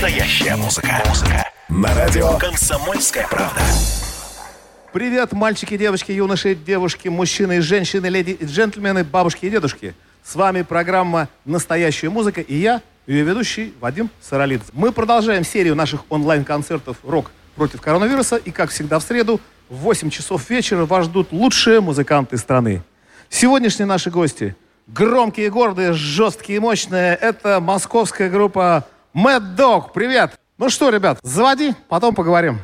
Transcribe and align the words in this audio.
Настоящая 0.00 0.54
музыка. 0.54 1.02
Музыка. 1.08 1.50
На 1.68 1.92
радио 1.92 2.38
«Комсомольская 2.38 3.26
правда». 3.26 3.60
Привет, 4.92 5.32
мальчики, 5.32 5.76
девочки, 5.76 6.12
юноши, 6.12 6.54
девушки, 6.54 7.08
мужчины, 7.08 7.60
женщины, 7.60 8.06
леди 8.06 8.30
и 8.30 8.44
джентльмены, 8.44 9.02
бабушки 9.02 9.46
и 9.46 9.50
дедушки. 9.50 9.96
С 10.22 10.36
вами 10.36 10.62
программа 10.62 11.28
«Настоящая 11.44 12.10
музыка» 12.10 12.40
и 12.40 12.54
я, 12.54 12.80
ее 13.08 13.24
ведущий 13.24 13.74
Вадим 13.80 14.08
Саралидзе. 14.20 14.66
Мы 14.72 14.92
продолжаем 14.92 15.44
серию 15.44 15.74
наших 15.74 16.04
онлайн-концертов 16.10 16.98
«Рок 17.02 17.32
против 17.56 17.80
коронавируса». 17.80 18.36
И, 18.36 18.52
как 18.52 18.70
всегда, 18.70 19.00
в 19.00 19.02
среду 19.02 19.40
в 19.68 19.78
8 19.78 20.10
часов 20.10 20.48
вечера 20.48 20.84
вас 20.86 21.06
ждут 21.06 21.32
лучшие 21.32 21.80
музыканты 21.80 22.36
страны. 22.36 22.82
Сегодняшние 23.30 23.86
наши 23.86 24.12
гости– 24.12 24.54
громкие, 24.86 25.50
гордые, 25.50 25.92
жесткие 25.92 26.58
и 26.58 26.60
мощные. 26.60 27.16
Это 27.16 27.58
московская 27.58 28.30
группа 28.30 28.86
Mad 29.18 29.56
Dog. 29.56 29.90
Привет! 29.92 30.38
Ну 30.58 30.70
что, 30.70 30.90
ребят, 30.90 31.18
заводи, 31.24 31.74
потом 31.88 32.14
поговорим. 32.14 32.60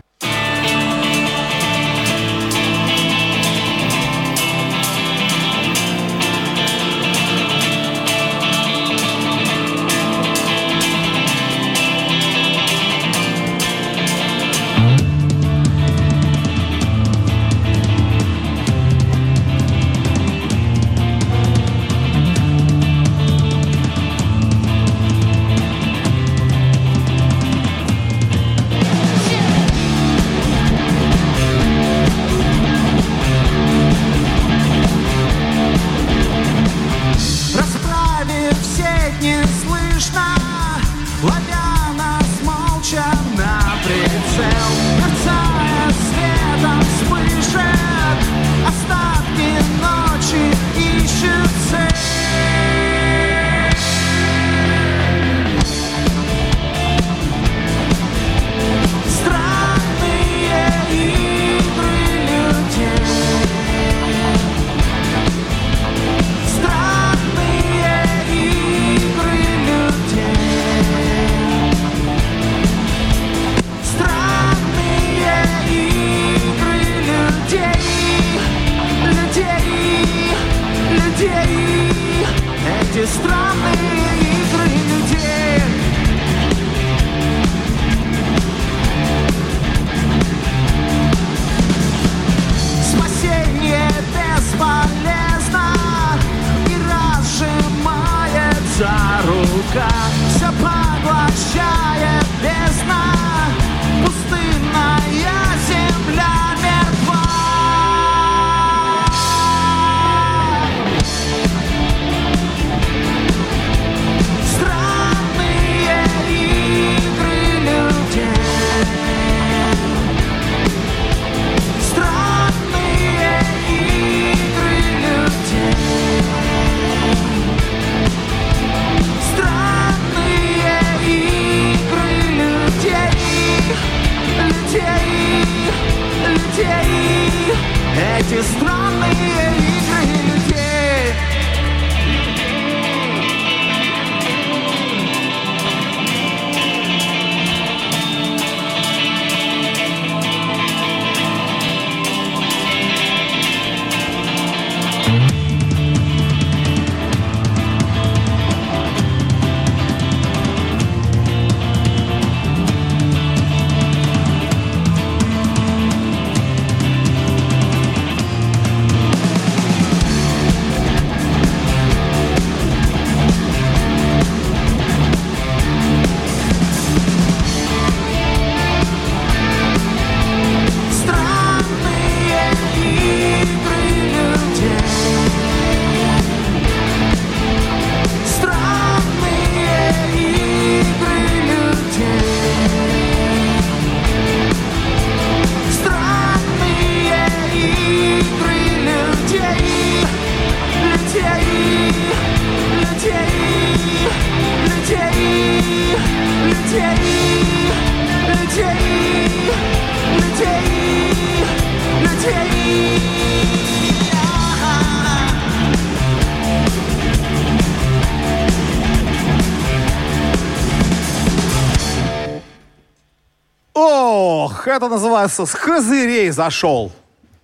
Это 224.75 224.89
называется 224.89 225.47
«С 225.47 225.55
козырей 225.55 226.31
зашел». 226.31 226.93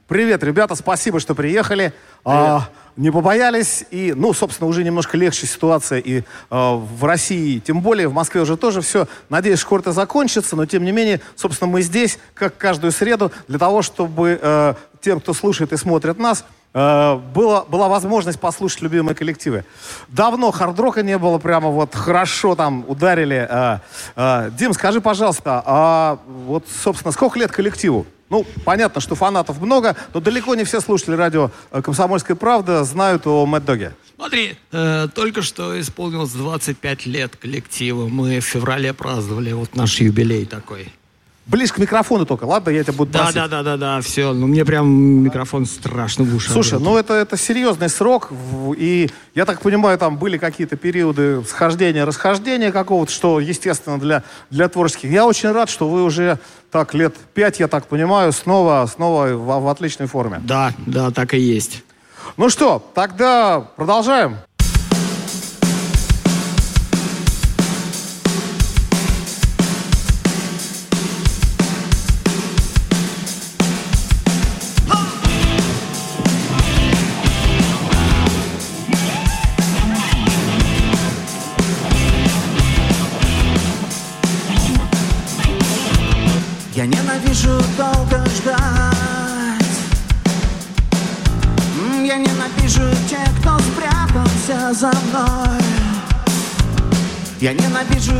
Привет, 0.08 0.42
ребята, 0.42 0.74
спасибо, 0.74 1.20
что 1.20 1.36
приехали. 1.36 1.92
А, 2.24 2.68
не 2.96 3.12
побоялись. 3.12 3.84
И, 3.92 4.12
ну, 4.16 4.32
собственно, 4.32 4.68
уже 4.68 4.82
немножко 4.82 5.16
легче 5.16 5.46
ситуация 5.46 6.00
и 6.00 6.24
а, 6.50 6.74
в 6.74 7.04
России, 7.04 7.60
тем 7.60 7.80
более 7.80 8.08
в 8.08 8.12
Москве 8.12 8.40
уже 8.40 8.56
тоже 8.56 8.80
все. 8.80 9.06
Надеюсь, 9.28 9.60
скоро 9.60 9.80
это 9.80 9.92
закончится, 9.92 10.56
но 10.56 10.66
тем 10.66 10.84
не 10.84 10.90
менее, 10.90 11.20
собственно, 11.36 11.70
мы 11.70 11.82
здесь, 11.82 12.18
как 12.34 12.56
каждую 12.56 12.90
среду, 12.90 13.30
для 13.46 13.60
того, 13.60 13.82
чтобы 13.82 14.38
э, 14.42 14.74
тем, 15.00 15.20
кто 15.20 15.32
слушает 15.32 15.72
и 15.72 15.76
смотрит 15.76 16.18
нас, 16.18 16.40
э, 16.40 16.59
было, 16.72 17.66
была 17.68 17.88
возможность 17.88 18.38
послушать 18.38 18.82
любимые 18.82 19.14
коллективы. 19.14 19.64
Давно 20.08 20.50
хардрока 20.50 21.02
не 21.02 21.18
было, 21.18 21.38
прямо 21.38 21.70
вот 21.70 21.94
хорошо 21.94 22.54
там 22.54 22.84
ударили. 22.86 23.46
Э, 23.48 23.78
э, 24.16 24.50
Дим, 24.56 24.72
скажи, 24.72 25.00
пожалуйста, 25.00 25.62
а 25.64 26.18
вот, 26.26 26.64
собственно, 26.82 27.12
сколько 27.12 27.38
лет 27.38 27.50
коллективу? 27.50 28.06
Ну, 28.28 28.46
понятно, 28.64 29.00
что 29.00 29.16
фанатов 29.16 29.60
много, 29.60 29.96
но 30.14 30.20
далеко 30.20 30.54
не 30.54 30.62
все 30.62 30.80
слушатели 30.80 31.16
радио 31.16 31.50
э, 31.72 31.82
«Комсомольская 31.82 32.36
правда» 32.36 32.84
знают 32.84 33.26
о 33.26 33.44
Мэтт 33.44 33.66
Доге. 33.66 33.92
Смотри, 34.14 34.56
э, 34.70 35.08
только 35.12 35.42
что 35.42 35.78
исполнилось 35.80 36.30
25 36.30 37.06
лет 37.06 37.36
коллектива. 37.36 38.06
Мы 38.06 38.38
в 38.38 38.44
феврале 38.44 38.92
праздновали 38.94 39.52
вот 39.52 39.74
наш 39.74 40.00
юбилей 40.00 40.46
такой. 40.46 40.92
Ближе 41.50 41.72
к 41.72 41.78
микрофону 41.78 42.26
только, 42.26 42.44
ладно? 42.44 42.70
Я 42.70 42.84
тебя 42.84 42.92
буду 42.92 43.10
Да, 43.12 43.18
просить. 43.20 43.34
да, 43.34 43.48
да, 43.48 43.62
да, 43.64 43.76
да, 43.76 44.00
все. 44.02 44.32
Ну, 44.32 44.46
мне 44.46 44.64
прям 44.64 44.88
микрофон 44.88 45.66
страшно 45.66 46.22
в 46.24 46.34
уши. 46.34 46.50
Слушай, 46.52 46.78
ну 46.78 46.96
это, 46.96 47.14
это 47.14 47.36
серьезный 47.36 47.88
срок, 47.88 48.30
и 48.76 49.10
я 49.34 49.44
так 49.44 49.60
понимаю, 49.60 49.98
там 49.98 50.16
были 50.16 50.38
какие-то 50.38 50.76
периоды 50.76 51.42
схождения, 51.44 52.04
расхождения 52.04 52.70
какого-то, 52.70 53.10
что, 53.10 53.40
естественно, 53.40 53.98
для, 53.98 54.22
для 54.50 54.68
творческих. 54.68 55.10
Я 55.10 55.26
очень 55.26 55.50
рад, 55.50 55.68
что 55.68 55.88
вы 55.88 56.04
уже 56.04 56.38
так 56.70 56.94
лет 56.94 57.16
пять, 57.34 57.58
я 57.58 57.66
так 57.66 57.86
понимаю, 57.88 58.32
снова, 58.32 58.86
снова 58.86 59.26
в, 59.34 59.60
в 59.64 59.68
отличной 59.68 60.06
форме. 60.06 60.40
Да, 60.44 60.72
да, 60.86 61.10
так 61.10 61.34
и 61.34 61.38
есть. 61.40 61.82
Ну 62.36 62.48
что, 62.48 62.80
тогда 62.94 63.60
продолжаем. 63.76 64.36
Я 97.80 97.86
ненавижу 97.86 98.19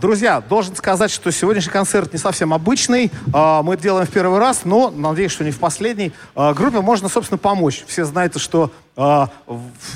Друзья, 0.00 0.40
должен 0.40 0.74
сказать, 0.76 1.10
что 1.10 1.30
сегодняшний 1.30 1.72
концерт 1.72 2.12
не 2.12 2.18
совсем 2.18 2.52
обычный. 2.54 3.10
А, 3.32 3.62
Мы 3.62 3.76
делаем 3.76 4.06
в 4.06 4.10
первый 4.10 4.38
раз, 4.38 4.64
но 4.64 4.90
надеюсь, 4.90 5.32
что 5.32 5.44
не 5.44 5.50
в 5.50 5.58
последний. 5.58 6.12
А, 6.34 6.54
Группе 6.54 6.80
можно, 6.80 7.08
собственно, 7.08 7.38
помочь. 7.38 7.84
Все 7.86 8.04
знаете, 8.04 8.38
что 8.38 8.70
а, 8.96 9.28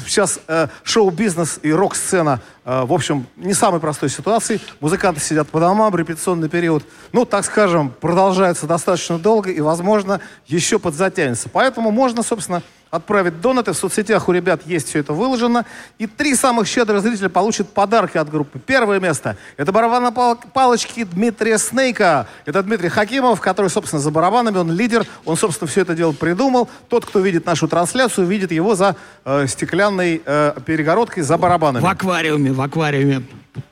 сейчас 0.07 0.41
э, 0.49 0.67
шоу-бизнес 0.83 1.61
и 1.63 1.73
рок-сцена, 1.73 2.41
в 2.65 2.93
общем, 2.93 3.27
не 3.37 3.55
самой 3.55 3.81
простой 3.81 4.11
ситуации. 4.11 4.61
Музыканты 4.81 5.21
сидят 5.21 5.49
по 5.49 5.61
домам, 5.61 5.95
репетиционный 5.97 6.49
период, 6.49 6.85
ну, 7.13 7.25
так 7.25 7.45
скажем, 7.45 7.91
продолжается 8.01 8.67
достаточно 8.67 9.19
долго 9.19 9.51
и, 9.51 9.61
возможно, 9.61 10.21
еще 10.47 10.79
подзатянется. 10.79 11.49
Поэтому 11.49 11.93
можно, 11.93 12.23
собственно, 12.23 12.63
отправить 12.91 13.41
донаты. 13.41 13.73
В 13.73 13.77
соцсетях 13.77 14.29
у 14.29 14.33
ребят 14.33 14.63
есть 14.67 14.89
все 14.89 15.01
это 15.01 15.13
выложено. 15.13 15.65
И 15.99 16.07
три 16.07 16.35
самых 16.35 16.67
щедрых 16.67 17.03
зрителя 17.03 17.29
получат 17.29 17.69
подарки 17.71 18.17
от 18.19 18.31
группы. 18.31 18.59
Первое 18.59 19.01
место– 19.01 19.37
это 19.57 19.73
барабанные 19.73 20.13
пал- 20.13 20.37
палочки 20.53 21.05
Дмитрия 21.05 21.59
Снейка. 21.59 22.27
Это 22.47 22.63
Дмитрий 22.63 22.89
Хакимов, 22.89 23.41
который, 23.41 23.69
собственно, 23.71 24.01
за 24.01 24.11
барабанами, 24.11 24.59
он 24.59 24.71
лидер. 24.73 25.05
Он, 25.25 25.37
собственно, 25.37 25.69
все 25.69 25.83
это 25.83 25.95
дело 25.95 26.13
придумал. 26.13 26.69
Тот, 26.89 27.05
кто 27.05 27.21
видит 27.21 27.47
нашу 27.47 27.69
трансляцию, 27.69 28.27
видит 28.27 28.53
его 28.53 28.75
за 28.75 28.97
э, 29.25 29.47
стеклянной 29.47 30.23
э, 30.25 30.53
перегородкой, 30.65 31.23
за 31.23 31.37
барабанами. 31.39 31.83
В 31.83 31.87
аквариуме, 31.87 32.53
в 32.53 32.61
аквариуме. 32.61 33.23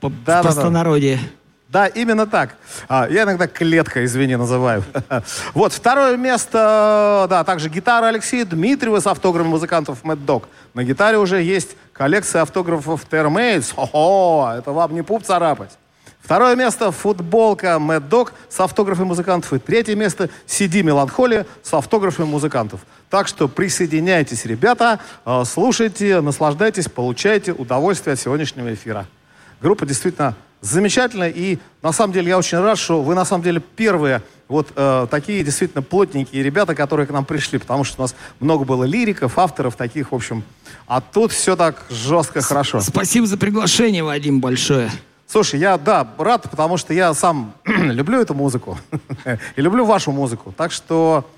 По- 0.00 0.08
В 0.08 0.24
Да-да-да. 0.24 0.42
простонародье. 0.42 1.16
Да, 1.16 1.22
именно 1.84 2.26
так. 2.26 2.54
А, 2.88 3.06
я 3.10 3.24
иногда 3.24 3.46
клетка, 3.46 4.02
извини, 4.04 4.36
называю. 4.36 4.82
Вот, 5.52 5.74
второе 5.74 6.16
место, 6.16 7.26
да, 7.28 7.44
также 7.44 7.68
гитара 7.68 8.06
Алексея 8.06 8.46
Дмитриева 8.46 9.00
с 9.00 9.06
автографом 9.06 9.50
музыкантов 9.50 9.98
Mad 10.02 10.24
Dog. 10.24 10.44
На 10.72 10.82
гитаре 10.82 11.18
уже 11.18 11.42
есть 11.42 11.76
коллекция 11.92 12.42
автографов 12.42 13.06
Termates. 13.10 13.74
Хо-хо, 13.74 14.54
это 14.56 14.72
вам 14.72 14.94
не 14.94 15.02
пуп 15.02 15.24
царапать. 15.24 15.76
Второе 16.26 16.56
место– 16.56 16.90
футболка 16.92 17.78
Mad 17.80 18.08
Dog 18.08 18.32
с 18.48 18.58
автографами 18.58 19.06
музыкантов. 19.06 19.52
И 19.52 19.58
третье 19.60 19.94
место– 19.94 20.28
CD 20.48 20.82
Меланхолия 20.82 21.46
с 21.62 21.72
автографами 21.72 22.26
музыкантов. 22.26 22.80
Так 23.10 23.28
что 23.28 23.46
присоединяйтесь, 23.46 24.44
ребята, 24.44 24.98
э, 25.24 25.44
слушайте, 25.46 26.20
наслаждайтесь, 26.20 26.88
получайте 26.88 27.52
удовольствие 27.52 28.14
от 28.14 28.18
сегодняшнего 28.18 28.74
эфира. 28.74 29.06
Группа 29.60 29.86
действительно 29.86 30.34
замечательная, 30.60 31.28
и 31.28 31.58
на 31.82 31.92
самом 31.92 32.12
деле 32.12 32.28
я 32.28 32.38
очень 32.38 32.58
рад, 32.58 32.78
что 32.78 33.02
вы 33.02 33.14
на 33.14 33.24
самом 33.24 33.44
деле 33.44 33.60
первые 33.60 34.22
вот 34.48 34.68
э, 34.76 35.06
такие 35.10 35.42
действительно 35.42 35.82
плотненькие 35.82 36.42
ребята, 36.42 36.74
которые 36.74 37.06
к 37.06 37.10
нам 37.10 37.24
пришли, 37.24 37.58
потому 37.58 37.84
что 37.84 38.00
у 38.00 38.02
нас 38.02 38.14
много 38.38 38.64
было 38.64 38.84
лириков, 38.84 39.38
авторов 39.38 39.76
таких, 39.76 40.12
в 40.12 40.14
общем. 40.14 40.44
А 40.86 41.00
тут 41.00 41.32
все 41.32 41.56
так 41.56 41.84
жестко, 41.90 42.40
хорошо. 42.40 42.80
Спасибо 42.80 43.26
за 43.26 43.36
приглашение, 43.36 44.04
Вадим, 44.04 44.40
большое. 44.40 44.90
Слушай, 45.26 45.58
я, 45.58 45.76
да, 45.76 46.06
рад, 46.18 46.48
потому 46.48 46.76
что 46.76 46.94
я 46.94 47.12
сам 47.14 47.54
люблю 47.64 48.20
эту 48.20 48.34
музыку 48.34 48.78
и 49.56 49.60
люблю 49.60 49.84
вашу 49.84 50.12
музыку. 50.12 50.54
Так 50.56 50.70
что, 50.70 51.28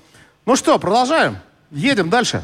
ну 0.45 0.55
что, 0.55 0.77
продолжаем. 0.77 1.37
Едем 1.71 2.09
дальше. 2.09 2.43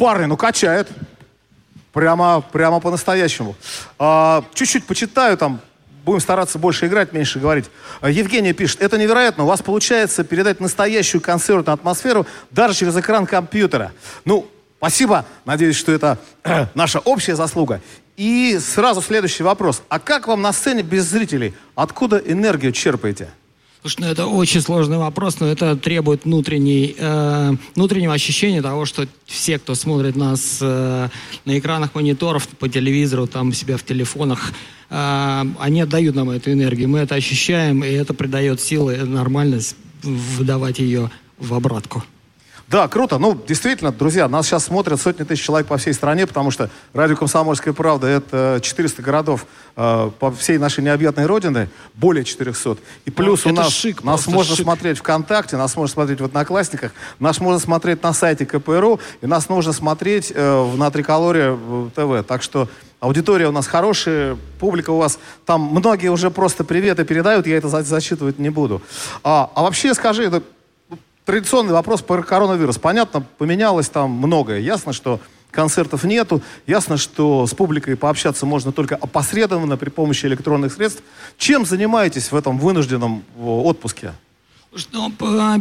Парни, 0.00 0.24
ну 0.24 0.36
качает. 0.38 0.88
Прямо, 1.92 2.42
прямо 2.52 2.80
по-настоящему. 2.80 3.54
А, 3.98 4.42
чуть-чуть 4.54 4.86
почитаю 4.86 5.36
там, 5.36 5.60
будем 6.06 6.20
стараться 6.20 6.58
больше 6.58 6.86
играть, 6.86 7.12
меньше 7.12 7.38
говорить. 7.38 7.66
А, 8.00 8.08
Евгения 8.08 8.54
пишет, 8.54 8.80
это 8.80 8.96
невероятно, 8.96 9.44
у 9.44 9.46
вас 9.46 9.60
получается 9.60 10.24
передать 10.24 10.58
настоящую 10.58 11.20
концертную 11.20 11.74
атмосферу 11.74 12.26
даже 12.50 12.74
через 12.74 12.96
экран 12.96 13.26
компьютера. 13.26 13.92
Ну, 14.24 14.48
спасибо, 14.78 15.26
надеюсь, 15.44 15.76
что 15.76 15.92
это 15.92 16.16
наша 16.74 17.00
общая 17.00 17.36
заслуга. 17.36 17.82
И 18.16 18.58
сразу 18.58 19.02
следующий 19.02 19.42
вопрос. 19.42 19.82
А 19.90 19.98
как 19.98 20.28
вам 20.28 20.40
на 20.40 20.54
сцене 20.54 20.82
без 20.82 21.04
зрителей? 21.04 21.54
Откуда 21.74 22.16
энергию 22.16 22.72
черпаете? 22.72 23.28
Слушай, 23.82 24.00
ну 24.00 24.06
это 24.08 24.26
очень 24.26 24.60
сложный 24.60 24.98
вопрос, 24.98 25.40
но 25.40 25.46
это 25.46 25.74
требует 25.74 26.26
внутренней, 26.26 26.94
э, 26.98 27.52
внутреннего 27.74 28.12
ощущения 28.12 28.60
того, 28.60 28.84
что 28.84 29.06
все, 29.24 29.58
кто 29.58 29.74
смотрит 29.74 30.16
нас 30.16 30.58
э, 30.60 31.08
на 31.46 31.58
экранах 31.58 31.94
мониторов, 31.94 32.46
по 32.46 32.68
телевизору, 32.68 33.26
там 33.26 33.54
себя 33.54 33.78
в 33.78 33.82
телефонах, 33.82 34.52
э, 34.90 35.44
они 35.58 35.80
отдают 35.80 36.14
нам 36.14 36.28
эту 36.28 36.52
энергию. 36.52 36.90
Мы 36.90 36.98
это 36.98 37.14
ощущаем, 37.14 37.82
и 37.82 37.88
это 37.88 38.12
придает 38.12 38.60
силы, 38.60 38.98
нормальность 38.98 39.76
выдавать 40.02 40.78
ее 40.78 41.10
в 41.38 41.54
обратку. 41.54 42.04
Да, 42.70 42.86
круто. 42.86 43.18
Ну, 43.18 43.34
действительно, 43.48 43.90
друзья, 43.90 44.28
нас 44.28 44.46
сейчас 44.46 44.66
смотрят 44.66 45.00
сотни 45.00 45.24
тысяч 45.24 45.44
человек 45.44 45.66
по 45.66 45.76
всей 45.76 45.92
стране, 45.92 46.24
потому 46.24 46.52
что 46.52 46.70
радио 46.94 47.16
«Комсомольская 47.16 47.74
правда»— 47.74 48.06
это 48.08 48.60
400 48.62 49.02
городов 49.02 49.46
э, 49.76 50.10
по 50.20 50.30
всей 50.30 50.56
нашей 50.56 50.84
необъятной 50.84 51.26
родины, 51.26 51.68
более 51.94 52.22
400. 52.24 52.76
И 53.06 53.10
плюс 53.10 53.44
Ну, 53.44 53.50
у 53.50 53.54
нас, 53.54 53.72
шик, 53.72 54.04
нас 54.04 54.28
можно 54.28 54.54
шик. 54.54 54.64
смотреть 54.64 54.98
ВКонтакте, 54.98 55.56
нас 55.56 55.74
можно 55.74 55.92
смотреть 55.92 56.20
в 56.20 56.24
Одноклассниках, 56.26 56.92
нас 57.18 57.40
можно 57.40 57.58
смотреть 57.58 58.04
на 58.04 58.12
сайте 58.12 58.46
КПРУ, 58.46 59.00
и 59.20 59.26
нас 59.26 59.48
нужно 59.48 59.72
смотреть 59.72 60.30
э, 60.32 60.60
в- 60.62 60.78
на 60.78 60.92
Триколоре 60.92 61.50
в 61.50 61.90
ТВ. 61.90 62.24
Так 62.24 62.40
что 62.40 62.68
аудитория 63.00 63.48
у 63.48 63.52
нас 63.52 63.66
хорошая, 63.66 64.36
публика 64.60 64.90
у 64.90 64.98
вас, 64.98 65.18
там 65.44 65.60
многие 65.62 66.08
уже 66.12 66.30
просто 66.30 66.62
приветы 66.62 67.04
передают, 67.04 67.48
я 67.48 67.56
это 67.56 67.66
за- 67.68 67.82
зачитывать 67.82 68.38
не 68.38 68.50
буду. 68.50 68.80
А, 69.24 69.50
а 69.56 69.62
вообще 69.62 69.92
скажи, 69.92 70.22
это 70.24 70.40
традиционный 71.30 71.72
вопрос 71.72 72.02
про 72.02 72.24
коронавирус. 72.24 72.78
Понятно, 72.78 73.24
поменялось 73.38 73.88
там 73.88 74.10
многое. 74.10 74.58
Ясно, 74.58 74.92
что 74.92 75.20
концертов 75.52 76.02
нету. 76.02 76.42
Ясно, 76.66 76.96
что 76.96 77.46
с 77.46 77.54
публикой 77.54 77.96
пообщаться 77.96 78.46
можно 78.46 78.72
только 78.72 78.96
опосредованно 78.96 79.76
при 79.76 79.90
помощи 79.90 80.26
электронных 80.26 80.72
средств. 80.72 81.04
Чем 81.38 81.64
занимаетесь 81.64 82.32
в 82.32 82.36
этом 82.36 82.58
вынужденном 82.58 83.22
отпуске? 83.40 84.12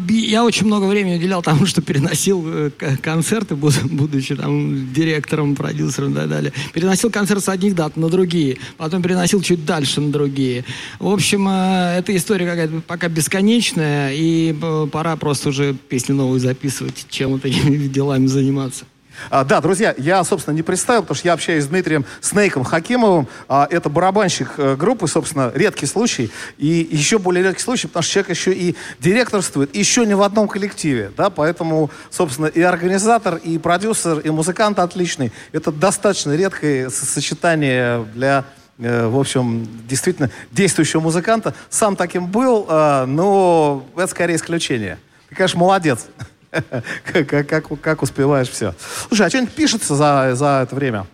Я 0.08 0.46
очень 0.46 0.68
много 0.68 0.86
времени 0.86 1.16
уделял 1.16 1.42
тому, 1.42 1.66
что 1.66 1.82
переносил 1.82 2.44
э, 2.46 2.70
концерты, 3.02 3.56
буд- 3.56 3.90
будучи 3.90 4.36
там 4.36 4.94
директором, 4.94 5.56
продюсером 5.56 6.12
и 6.12 6.16
так 6.16 6.30
далее. 6.30 6.54
Переносил 6.74 7.10
концерт 7.10 7.44
с 7.44 7.50
одних 7.50 7.74
дат 7.74 7.98
на 7.98 8.08
другие, 8.10 8.58
потом 8.78 9.02
переносил 9.02 9.42
чуть 9.42 9.66
дальше 9.66 10.00
на 10.00 10.12
другие. 10.12 10.64
В 11.00 11.08
общем, 11.08 11.48
э, 11.50 11.96
эта 11.98 12.16
история 12.16 12.46
какая-то 12.46 12.82
пока 12.86 13.08
бесконечная, 13.08 14.14
и 14.14 14.56
э, 14.62 14.88
пора 14.92 15.16
просто 15.16 15.50
уже 15.50 15.74
песни 15.74 16.14
новые 16.14 16.40
записывать, 16.40 17.08
чем 17.10 17.32
вот 17.32 17.42
такими 17.42 17.88
делами 17.88 18.28
заниматься. 18.28 18.86
А, 19.30 19.44
да, 19.44 19.62
друзья, 19.62 19.94
я, 19.98 20.24
собственно, 20.24 20.56
не 20.56 20.62
представил, 20.62 21.02
потому 21.02 21.16
что 21.16 21.28
я 21.28 21.34
общаюсь 21.34 21.64
с 21.64 21.68
Дмитрием 21.68 22.06
Снейком 22.22 22.64
Хакимовым. 22.64 23.28
А, 23.48 23.68
это 23.70 23.90
барабанщик 23.90 24.54
э, 24.58 24.76
группы, 24.76 25.08
собственно, 25.08 25.52
редкий 25.54 25.86
случай. 25.86 26.32
И 26.58 26.88
еще 26.92 27.20
более 27.20 27.44
редкий 27.44 27.62
случай, 27.62 27.88
потому 27.88 28.04
что 28.04 28.14
человек 28.14 28.30
еще 28.30 28.54
и 28.54 28.76
директорствует, 29.00 29.76
еще 29.76 30.06
не 30.06 30.16
в 30.16 30.22
одном 30.22 30.48
коллективе. 30.48 31.12
Да, 31.16 31.30
поэтому, 31.30 31.90
собственно, 32.10 32.48
и 32.48 32.62
организатор, 32.62 33.36
и 33.36 33.58
продюсер, 33.58 34.20
и 34.20 34.30
музыкант 34.30 34.80
отличный. 34.80 35.32
Это 35.52 35.72
достаточно 35.72 36.36
редкое 36.36 36.90
сочетание 36.90 38.06
для 38.14 38.46
э, 38.78 39.08
в 39.08 39.20
общем, 39.20 39.68
действительно 39.88 40.30
действующего 40.52 41.02
музыканта. 41.02 41.54
Сам 41.70 41.96
таким 41.96 42.28
был, 42.28 42.66
э, 42.70 43.06
но 43.06 43.86
это 43.96 44.08
скорее 44.08 44.36
исключение. 44.36 44.98
Ты, 45.30 45.36
конечно, 45.36 45.60
молодец. 45.60 46.08
Как, 46.52 47.28
как- 47.48 47.82
как- 47.82 48.02
успеваешь 48.02 48.50
все. 48.50 48.74
Слушай, 49.08 49.28
а 49.28 49.30
что-нибудь 49.30 49.54
пишется 49.54 49.96
за, 49.96 50.32
за 50.36 50.62
это 50.64 50.76
время? 50.76 51.06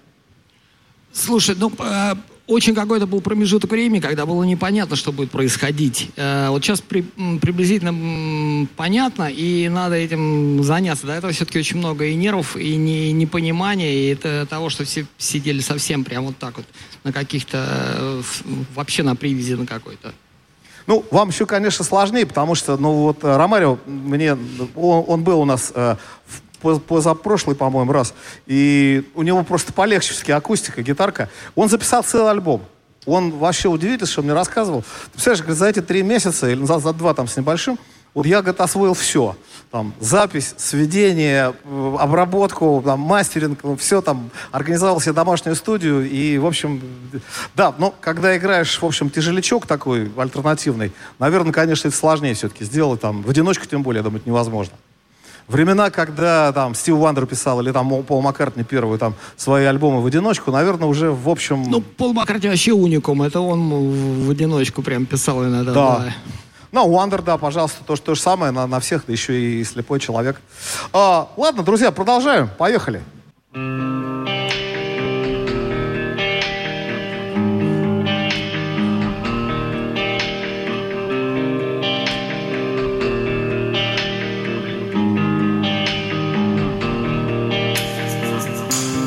Слушай, 1.14 1.56
ну, 1.58 1.72
э, 1.80 2.16
очень 2.48 2.76
какой-то 2.76 3.08
был 3.08 3.22
промежуток 3.22 3.72
времени, 3.72 4.00
когда 4.00 4.26
было 4.26 4.44
непонятно, 4.44 4.96
что 4.96 5.12
будет 5.12 5.32
происходить. 5.32 6.10
Э, 6.16 6.50
вот 6.50 6.64
сейчас 6.64 6.82
при- 6.82 7.06
приблизительно 7.42 8.68
понятно, 8.76 9.30
и 9.32 9.68
надо 9.70 9.96
этим 9.96 10.64
заняться. 10.64 11.08
До 11.08 11.14
этого 11.14 11.34
все-таки 11.34 11.60
очень 11.60 11.78
много 11.78 12.06
и 12.06 12.16
нервов, 12.16 12.56
и 12.56 12.76
не- 12.76 13.12
непонимания, 13.14 13.92
и 13.94 14.08
это 14.08 14.46
того, 14.50 14.70
что 14.70 14.84
все 14.84 15.06
сидели 15.18 15.60
совсем 15.60 16.04
прям 16.04 16.26
вот 16.26 16.38
так 16.38 16.58
вот 16.58 16.66
на 17.04 17.12
каких-то, 17.12 17.66
э, 17.98 18.22
вообще 18.76 19.04
на 19.04 19.16
привязи 19.16 19.54
на 19.54 19.66
какой-то. 19.66 20.14
Ну, 20.88 21.04
вам 21.10 21.30
еще, 21.30 21.46
конечно, 21.46 21.84
сложнее, 21.84 22.26
потому 22.26 22.54
что, 22.54 22.78
ну, 22.78 22.94
вот 22.94 23.24
э, 23.24 23.36
Ромарио, 23.36 23.80
мне, 23.86 24.38
он, 24.76 25.06
он 25.08 25.24
был 25.24 25.42
у 25.42 25.46
нас 25.46 25.72
э, 25.74 25.96
в 26.28 26.58
поз- 26.60 26.80
позапрошлый, 26.80 27.56
по-моему, 27.56 27.92
раз, 27.92 28.14
и 28.46 29.10
у 29.16 29.24
него 29.24 29.44
просто 29.44 29.74
полегче 29.74 30.12
все-таки 30.12 30.32
акустика, 30.32 30.84
гитарка. 30.84 31.30
Он 31.56 31.70
записал 31.70 32.04
целый 32.04 32.30
альбом. 32.32 32.62
Он 33.08 33.32
вообще 33.32 33.68
удивительно, 33.68 34.08
что 34.08 34.22
мне 34.22 34.34
рассказывал. 34.34 34.82
Ты 34.82 35.12
представляешь, 35.14 35.42
говорит, 35.42 35.60
за 35.60 35.68
эти 35.70 35.82
три 35.82 36.04
месяца, 36.04 36.50
или 36.50 36.64
за, 36.66 36.80
за 36.80 36.94
два 36.94 37.14
там 37.14 37.28
с 37.28 37.36
небольшим, 37.38 37.80
вот 38.16 38.26
я, 38.26 38.42
говорит, 38.42 38.62
освоил 38.62 38.94
все. 38.94 39.36
Там, 39.72 39.94
запись, 40.00 40.56
сведение, 40.58 41.54
э, 41.66 41.96
обработку, 42.00 42.82
там, 42.84 43.02
мастеринг, 43.02 43.60
все 43.78 44.02
там, 44.02 44.32
организовал 44.52 45.02
себе 45.02 45.12
домашнюю 45.12 45.56
студию. 45.58 46.10
И, 46.10 46.38
в 46.38 46.46
общем, 46.46 46.82
да, 47.56 47.76
но 47.78 47.94
когда 48.00 48.36
играешь, 48.38 48.82
в 48.82 48.86
общем, 48.86 49.10
тяжелячок 49.10 49.68
такой 49.68 50.10
альтернативный, 50.18 50.94
наверное, 51.20 51.52
конечно, 51.52 51.90
это 51.90 51.98
сложнее 51.98 52.36
все-таки 52.36 52.64
сделать 52.64 53.02
там, 53.02 53.22
в 53.22 53.30
одиночку 53.30 53.66
тем 53.66 53.84
более, 53.84 54.00
я 54.00 54.04
думаю, 54.04 54.22
это 54.22 54.30
невозможно. 54.30 54.74
Времена, 55.50 55.92
когда 55.92 56.54
там 56.54 56.74
Стив 56.74 56.96
Вандер 56.96 57.28
писал, 57.28 57.62
или 57.62 57.72
там 57.72 58.04
Пол 58.04 58.22
Маккартни 58.22 58.64
первые 58.64 58.98
там 58.98 59.14
свои 59.36 59.66
альбомы 59.66 60.02
в 60.02 60.06
одиночку, 60.06 60.52
наверное, 60.52 60.88
уже, 60.88 61.12
в 61.12 61.30
общем... 61.30 61.64
Ну, 61.70 61.82
Пол 61.82 62.14
Маккартни 62.14 62.50
вообще 62.50 62.72
уникум. 62.72 63.22
Это 63.22 63.42
он 63.42 63.70
в 63.70 64.26
в 64.26 64.32
одиночку 64.32 64.82
прям 64.82 65.06
писал 65.06 65.44
иногда. 65.44 65.74
Да. 65.74 66.00
да. 66.00 66.14
Ну, 66.76 66.84
Уандер, 66.88 67.22
да, 67.22 67.38
пожалуйста, 67.38 67.86
то, 67.86 67.96
то 67.96 68.16
же 68.16 68.22
самое 68.22 68.52
на, 68.52 68.68
на 68.68 68.82
всех, 68.82 69.06
да 69.08 69.14
еще 69.14 69.40
и 69.40 69.64
слепой 69.64 69.98
человек. 69.98 70.42
А, 70.92 71.30
ладно, 71.38 71.64
друзья, 71.64 71.90
продолжаем. 71.90 72.50
Поехали. 72.58 73.02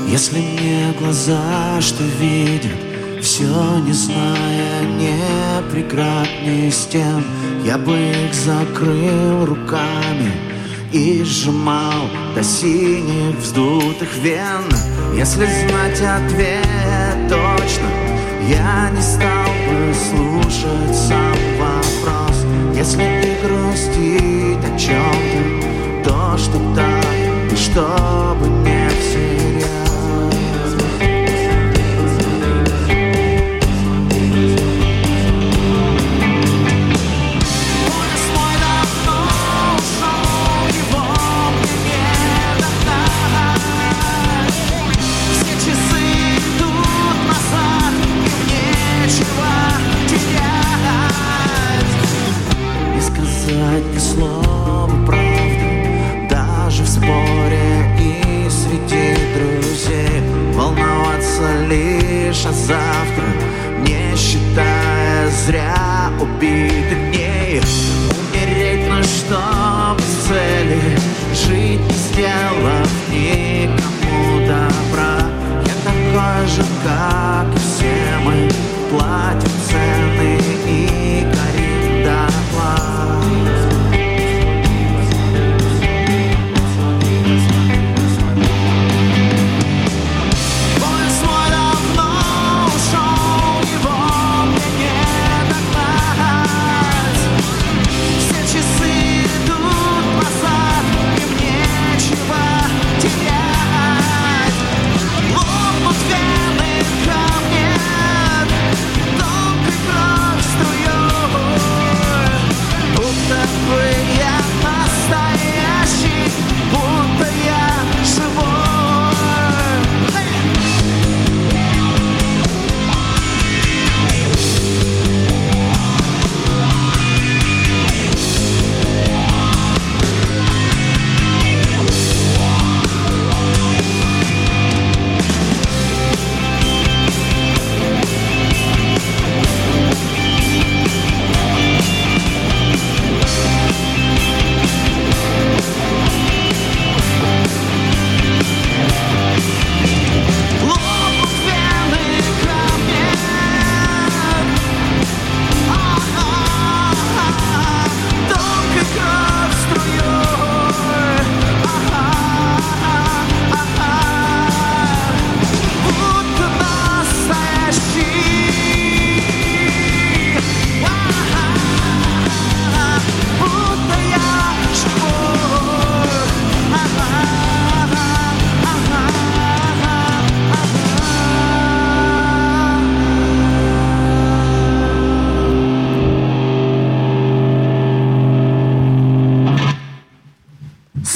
Если 0.09 0.39
мне 0.39 0.95
глаза, 0.99 1.83
что 1.83 2.03
видят, 2.03 2.73
все 3.21 3.45
не 3.81 3.92
зная 3.92 4.67
не 5.79 5.85
преград, 5.85 6.29
ни 6.45 6.71
стен, 6.71 7.23
я 7.64 7.79
бы 7.79 7.93
их 7.93 8.35
закрыл 8.35 9.45
руками 9.45 10.33
и 10.93 11.23
сжимал 11.23 12.09
до 12.35 12.43
синих 12.43 13.37
вздутых 13.37 14.09
вен. 14.19 14.64
Если 15.14 15.47
знать 15.47 16.01
ответ 16.01 17.29
точно, 17.29 17.88
я 18.49 18.91
не 18.91 19.03
стал 19.03 19.53
бы 19.67 19.95
слушать 19.95 20.97
сам 20.97 21.37
вопрос. 21.59 22.45
Если 22.75 23.03
не 23.03 23.37
грустить 23.43 24.64
о 24.64 24.79
чем-то, 24.79 26.09
то 26.09 26.38
что 26.38 26.59
так, 26.75 27.53
и 27.53 27.57
чтобы 27.57 28.49
не 28.64 28.78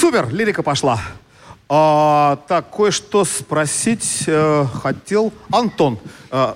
Супер, 0.03 0.27
лирика 0.33 0.63
пошла. 0.63 0.99
А, 1.69 2.37
так, 2.49 2.69
кое-что 2.75 3.23
спросить 3.23 4.25
э, 4.27 4.65
хотел 4.73 5.31
Антон. 5.49 5.97
Э, 6.29 6.55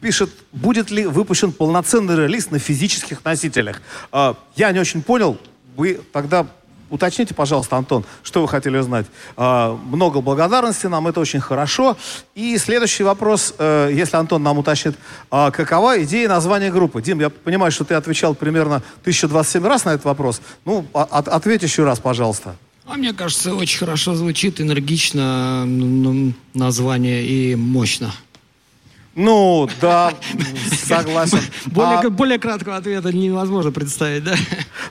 пишет, 0.00 0.30
будет 0.50 0.90
ли 0.90 1.06
выпущен 1.06 1.52
полноценный 1.52 2.16
релиз 2.16 2.50
на 2.50 2.58
физических 2.58 3.24
носителях. 3.24 3.80
Э, 4.10 4.34
я 4.56 4.72
не 4.72 4.80
очень 4.80 5.02
понял. 5.02 5.38
Вы 5.76 6.00
тогда 6.12 6.48
уточните, 6.90 7.34
пожалуйста, 7.34 7.76
Антон, 7.76 8.04
что 8.22 8.42
вы 8.42 8.48
хотели 8.48 8.78
узнать. 8.78 9.06
Э, 9.36 9.76
много 9.84 10.20
благодарности, 10.20 10.86
нам 10.86 11.06
это 11.08 11.20
очень 11.20 11.40
хорошо. 11.40 11.96
И 12.34 12.56
следующий 12.58 13.04
вопрос, 13.04 13.54
э, 13.58 13.90
если 13.92 14.16
Антон 14.16 14.42
нам 14.42 14.58
уточнит, 14.58 14.96
э, 15.30 15.50
какова 15.50 16.02
идея 16.04 16.28
названия 16.28 16.70
группы? 16.70 17.02
Дим, 17.02 17.20
я 17.20 17.30
понимаю, 17.30 17.72
что 17.72 17.84
ты 17.84 17.94
отвечал 17.94 18.34
примерно 18.34 18.82
1027 19.02 19.66
раз 19.66 19.84
на 19.84 19.90
этот 19.90 20.04
вопрос. 20.04 20.40
Ну, 20.64 20.86
а, 20.94 21.02
от, 21.04 21.28
ответь 21.28 21.62
еще 21.62 21.84
раз, 21.84 21.98
пожалуйста. 21.98 22.56
А 22.86 22.96
мне 22.96 23.12
кажется, 23.12 23.54
очень 23.54 23.78
хорошо 23.78 24.14
звучит, 24.14 24.60
энергично 24.60 25.66
название 26.54 27.26
и 27.26 27.54
мощно. 27.54 28.12
Ну, 29.18 29.68
да, 29.80 30.14
согласен. 30.86 31.40
Более, 31.66 31.98
а... 31.98 32.08
более 32.08 32.38
краткого 32.38 32.76
ответа 32.76 33.12
невозможно 33.12 33.72
представить, 33.72 34.22
да? 34.22 34.36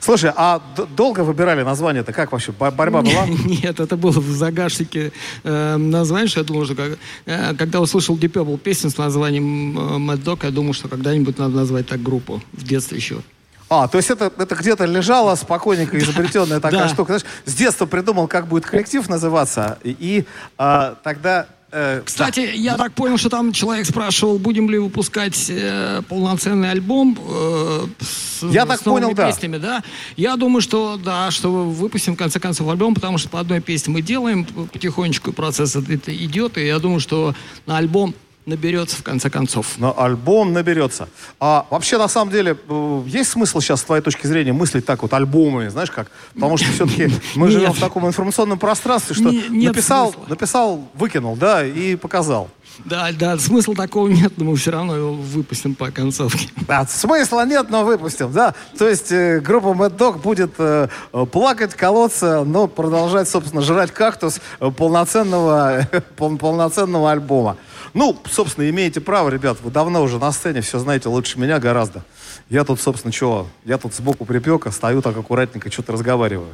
Слушай, 0.00 0.32
а 0.36 0.60
долго 0.94 1.20
выбирали 1.20 1.62
название-то? 1.62 2.12
Как 2.12 2.30
вообще? 2.32 2.52
Борьба 2.52 3.00
была? 3.00 3.26
Нет, 3.44 3.80
это 3.80 3.96
было 3.96 4.20
в 4.20 4.28
загашнике 4.28 5.12
э, 5.44 5.76
название, 5.78 6.28
что 6.28 6.40
я 6.40 6.44
думал, 6.44 6.66
что 6.66 6.74
как, 6.74 6.98
э, 7.24 7.54
когда 7.54 7.80
услышал 7.80 8.18
Deep 8.18 8.32
Purple 8.32 8.58
песню 8.58 8.90
с 8.90 8.98
названием 8.98 9.78
э, 9.78 9.96
Mad 9.96 10.22
Dog, 10.22 10.40
я 10.42 10.50
думал, 10.50 10.74
что 10.74 10.88
когда-нибудь 10.88 11.38
надо 11.38 11.56
назвать 11.56 11.86
так 11.86 12.02
группу 12.02 12.42
в 12.52 12.64
детстве 12.64 12.98
еще. 12.98 13.22
А, 13.70 13.88
то 13.88 13.96
есть 13.96 14.10
это, 14.10 14.30
это 14.36 14.54
где-то 14.54 14.84
лежало 14.84 15.36
спокойненько 15.36 15.96
изобретенная 15.98 16.60
такая 16.60 16.88
штука. 16.88 17.18
Знаешь, 17.18 17.26
с 17.46 17.54
детства 17.54 17.86
придумал, 17.86 18.28
как 18.28 18.46
будет 18.46 18.66
коллектив 18.66 19.08
называться, 19.08 19.78
и, 19.82 19.96
и 19.98 20.24
а, 20.58 20.96
тогда 21.02 21.46
Э, 21.70 22.00
Кстати, 22.04 22.46
да. 22.46 22.52
я 22.52 22.76
так 22.76 22.92
понял, 22.92 23.18
что 23.18 23.28
там 23.28 23.52
человек 23.52 23.86
спрашивал, 23.86 24.38
будем 24.38 24.70
ли 24.70 24.78
выпускать 24.78 25.46
э, 25.50 26.00
полноценный 26.08 26.70
альбом 26.70 27.18
э, 27.20 27.86
с, 28.00 28.42
я 28.42 28.64
с 28.64 28.68
так 28.68 28.80
понял, 28.80 29.14
песнями, 29.14 29.58
да. 29.58 29.80
да. 29.80 29.84
Я 30.16 30.36
думаю, 30.36 30.62
что 30.62 30.96
да, 30.96 31.30
что 31.30 31.50
выпустим 31.50 32.14
в 32.14 32.18
конце 32.18 32.40
концов 32.40 32.68
альбом, 32.68 32.94
потому 32.94 33.18
что 33.18 33.28
по 33.28 33.38
одной 33.38 33.60
песне 33.60 33.92
мы 33.92 34.00
делаем 34.00 34.44
потихонечку 34.44 35.32
процесс 35.32 35.76
это 35.76 36.16
идет, 36.16 36.56
и 36.56 36.66
я 36.66 36.78
думаю, 36.78 37.00
что 37.00 37.34
на 37.66 37.76
альбом 37.76 38.14
наберется 38.48 38.96
в 38.96 39.02
конце 39.02 39.30
концов. 39.30 39.78
На 39.78 39.92
альбом 39.92 40.52
наберется. 40.52 41.08
А 41.38 41.66
вообще, 41.70 41.98
на 41.98 42.08
самом 42.08 42.32
деле, 42.32 42.56
э, 42.68 43.02
есть 43.06 43.30
смысл 43.30 43.60
сейчас, 43.60 43.80
с 43.80 43.84
твоей 43.84 44.02
точки 44.02 44.26
зрения, 44.26 44.52
мыслить 44.52 44.86
так 44.86 45.02
вот 45.02 45.12
альбомами, 45.12 45.68
знаешь 45.68 45.90
как? 45.90 46.10
Потому 46.34 46.56
что 46.56 46.70
все-таки 46.72 47.10
мы 47.34 47.50
живем 47.50 47.72
в 47.72 47.80
таком 47.80 48.06
информационном 48.06 48.58
пространстве, 48.58 49.14
что 49.14 49.30
написал, 49.50 50.14
написал, 50.28 50.88
выкинул, 50.94 51.36
да, 51.36 51.64
и 51.64 51.96
показал. 51.96 52.50
Да, 52.84 53.08
да, 53.12 53.36
смысла 53.38 53.74
такого 53.74 54.08
нет, 54.08 54.34
но 54.36 54.44
мы 54.44 54.56
все 54.56 54.70
равно 54.70 54.96
его 54.96 55.12
выпустим 55.12 55.74
по 55.74 55.90
концовке. 55.90 56.48
Да, 56.66 56.86
смысла 56.86 57.44
нет, 57.44 57.70
но 57.70 57.84
выпустим, 57.84 58.32
да. 58.32 58.54
То 58.78 58.88
есть 58.88 59.10
э, 59.10 59.40
группа 59.40 59.68
Mad 59.68 59.96
Dog 59.96 60.20
будет 60.20 60.52
э, 60.58 60.88
плакать, 61.32 61.74
колоться, 61.74 62.44
но 62.44 62.68
продолжать, 62.68 63.28
собственно, 63.28 63.62
жрать 63.62 63.90
кактус 63.90 64.40
э, 64.60 64.70
полноценного, 64.70 65.88
пол, 66.16 66.36
полноценного 66.36 67.10
альбома. 67.10 67.56
Ну, 67.94 68.18
собственно, 68.30 68.68
имеете 68.68 69.00
право, 69.00 69.28
ребят, 69.28 69.58
вы 69.62 69.70
давно 69.70 70.02
уже 70.02 70.18
на 70.18 70.32
сцене, 70.32 70.60
все 70.60 70.78
знаете 70.78 71.08
лучше 71.08 71.38
меня 71.38 71.58
гораздо. 71.58 72.04
Я 72.48 72.64
тут, 72.64 72.80
собственно, 72.80 73.12
чего? 73.12 73.46
Я 73.64 73.78
тут 73.78 73.94
сбоку 73.94 74.24
припека, 74.24 74.70
стою 74.70 75.02
так 75.02 75.16
аккуратненько, 75.16 75.70
что-то 75.70 75.92
разговариваю. 75.92 76.52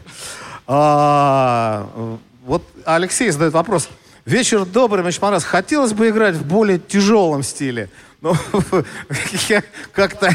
А, 0.67 1.89
вот 2.45 2.63
Алексей 2.85 3.31
задает 3.31 3.53
вопрос. 3.53 3.89
Вечер 4.25 4.65
добрый, 4.65 5.05
очень 5.05 5.21
понравился. 5.21 5.47
Хотелось 5.47 5.93
бы 5.93 6.09
играть 6.09 6.35
в 6.35 6.47
более 6.47 6.79
тяжелом 6.79 7.43
стиле. 7.43 7.91
Ну, 8.23 8.35
как-то, 9.93 10.33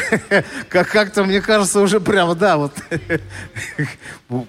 как-то, 0.70 1.24
мне 1.24 1.42
кажется, 1.42 1.82
уже 1.82 2.00
прямо, 2.00 2.36
да, 2.36 2.58
вот 2.58 2.74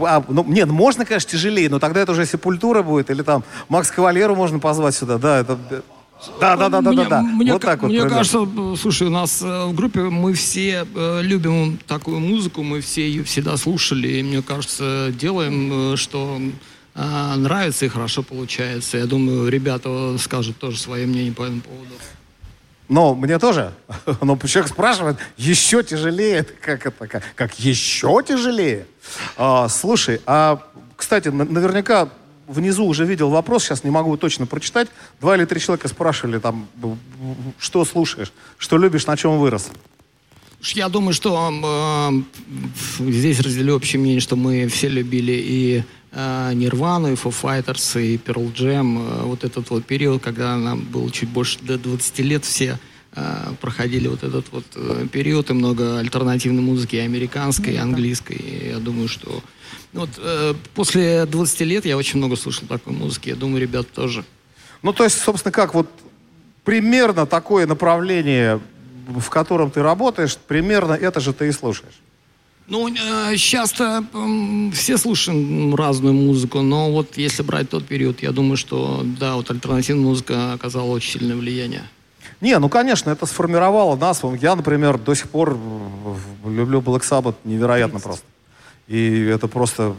а, 0.00 0.24
ну, 0.28 0.44
нет, 0.44 0.68
можно, 0.68 1.04
конечно, 1.04 1.30
тяжелее, 1.30 1.68
но 1.68 1.78
тогда 1.78 2.00
это 2.00 2.12
уже 2.12 2.24
сепультура 2.26 2.82
будет, 2.82 3.10
или 3.10 3.22
там 3.22 3.44
Макс 3.68 3.90
Кавалеру 3.90 4.34
можно 4.34 4.58
позвать 4.58 4.94
сюда, 4.94 5.18
да, 5.18 5.40
это... 5.40 5.58
Да, 6.40 6.56
да, 6.56 6.68
да, 6.68 6.80
да, 6.80 6.92
да, 6.92 7.04
да. 7.04 7.22
Мне, 7.22 7.52
вот 7.52 7.62
так 7.62 7.82
вот. 7.82 7.88
Мне 7.88 8.08
кажется, 8.08 8.46
слушай, 8.80 9.08
у 9.08 9.10
нас 9.10 9.42
э, 9.42 9.66
в 9.66 9.74
группе 9.74 10.02
мы 10.02 10.34
все 10.34 10.86
э, 10.94 11.20
любим 11.22 11.78
такую 11.86 12.20
музыку, 12.20 12.62
мы 12.62 12.80
все 12.80 13.08
ее 13.08 13.24
всегда 13.24 13.56
слушали, 13.56 14.06
и 14.06 14.22
мне 14.22 14.40
кажется, 14.40 15.12
делаем, 15.18 15.94
э, 15.94 15.96
что 15.96 16.40
нравится 16.94 17.86
и 17.86 17.88
хорошо 17.88 18.22
получается. 18.22 18.98
Я 18.98 19.06
думаю, 19.06 19.48
ребята 19.48 20.16
скажут 20.18 20.58
тоже 20.58 20.78
свое 20.78 21.06
мнение 21.06 21.32
по 21.32 21.42
этому 21.42 21.62
поводу. 21.62 21.90
Но 22.92 23.14
мне 23.14 23.38
тоже. 23.38 23.72
Но 24.20 24.38
человек 24.46 24.70
спрашивает, 24.70 25.16
еще 25.38 25.82
тяжелее? 25.82 26.44
Как 26.60 26.84
это? 26.84 27.08
Как, 27.08 27.22
как 27.34 27.58
еще 27.58 28.22
тяжелее? 28.22 28.86
А, 29.38 29.66
слушай, 29.70 30.20
а, 30.26 30.62
кстати, 30.94 31.28
наверняка 31.28 32.10
внизу 32.46 32.84
уже 32.84 33.06
видел 33.06 33.30
вопрос, 33.30 33.64
сейчас 33.64 33.82
не 33.82 33.90
могу 33.90 34.14
точно 34.18 34.44
прочитать. 34.44 34.88
Два 35.22 35.36
или 35.36 35.46
три 35.46 35.58
человека 35.58 35.88
спрашивали 35.88 36.38
там, 36.38 36.68
что 37.58 37.86
слушаешь, 37.86 38.30
что 38.58 38.76
любишь, 38.76 39.06
на 39.06 39.16
чем 39.16 39.38
вырос. 39.38 39.70
Я 40.60 40.90
думаю, 40.90 41.14
что 41.14 41.50
э, 43.00 43.10
здесь 43.10 43.40
разделю 43.40 43.76
общее 43.76 44.00
мнение, 44.00 44.20
что 44.20 44.36
мы 44.36 44.68
все 44.68 44.88
любили 44.88 45.32
и 45.32 45.82
Нирвану, 46.14 47.12
и 47.12 47.14
Foo 47.14 47.32
Fighters, 47.32 48.00
и 48.02 48.16
Pearl 48.16 48.52
Jam. 48.52 48.98
Э, 48.98 49.22
вот 49.24 49.44
этот 49.44 49.70
вот 49.70 49.84
период, 49.84 50.22
когда 50.22 50.56
нам 50.56 50.82
было 50.82 51.10
чуть 51.10 51.28
больше 51.28 51.58
до 51.60 51.78
20 51.78 52.18
лет, 52.20 52.44
все 52.44 52.78
э, 53.14 53.54
проходили 53.60 54.08
вот 54.08 54.22
этот 54.22 54.52
вот 54.52 54.64
э, 54.74 55.06
период, 55.10 55.50
и 55.50 55.54
много 55.54 55.98
альтернативной 55.98 56.62
музыки, 56.62 56.96
и 56.96 57.00
американской, 57.00 57.74
и 57.74 57.78
английской. 57.78 58.36
И 58.36 58.68
я 58.68 58.78
думаю, 58.78 59.08
что 59.08 59.42
вот, 59.92 60.10
э, 60.18 60.54
после 60.74 61.26
20 61.26 61.60
лет 61.62 61.84
я 61.84 61.96
очень 61.96 62.18
много 62.18 62.36
слушал 62.36 62.66
такой 62.66 62.92
музыки. 62.92 63.28
Я 63.28 63.36
думаю, 63.36 63.60
ребят 63.60 63.90
тоже. 63.92 64.24
Ну, 64.82 64.92
то 64.92 65.04
есть, 65.04 65.18
собственно, 65.18 65.52
как 65.52 65.74
вот 65.74 65.88
примерно 66.64 67.26
такое 67.26 67.66
направление, 67.66 68.60
в 69.06 69.28
котором 69.30 69.70
ты 69.70 69.82
работаешь, 69.82 70.36
примерно 70.36 70.92
это 70.92 71.20
же 71.20 71.32
ты 71.32 71.48
и 71.48 71.52
слушаешь. 71.52 71.94
Ну, 72.72 72.88
сейчас-то 72.88 74.02
э, 74.14 74.70
все 74.72 74.96
слушаем 74.96 75.74
разную 75.74 76.14
музыку, 76.14 76.62
но 76.62 76.90
вот 76.90 77.18
если 77.18 77.42
брать 77.42 77.68
тот 77.68 77.84
период, 77.84 78.22
я 78.22 78.32
думаю, 78.32 78.56
что, 78.56 79.02
да, 79.04 79.34
вот 79.34 79.50
альтернативная 79.50 80.06
музыка 80.06 80.54
оказала 80.54 80.86
очень 80.86 81.18
сильное 81.18 81.36
влияние. 81.36 81.82
Не, 82.40 82.58
ну, 82.58 82.70
конечно, 82.70 83.10
это 83.10 83.26
сформировало 83.26 83.94
нас. 83.96 84.22
Я, 84.40 84.56
например, 84.56 84.96
до 84.96 85.14
сих 85.14 85.28
пор 85.28 85.58
люблю 86.46 86.80
Black 86.80 87.02
Sabbath 87.02 87.34
невероятно 87.44 88.00
просто. 88.00 88.24
И 88.88 89.20
это 89.20 89.48
просто 89.48 89.94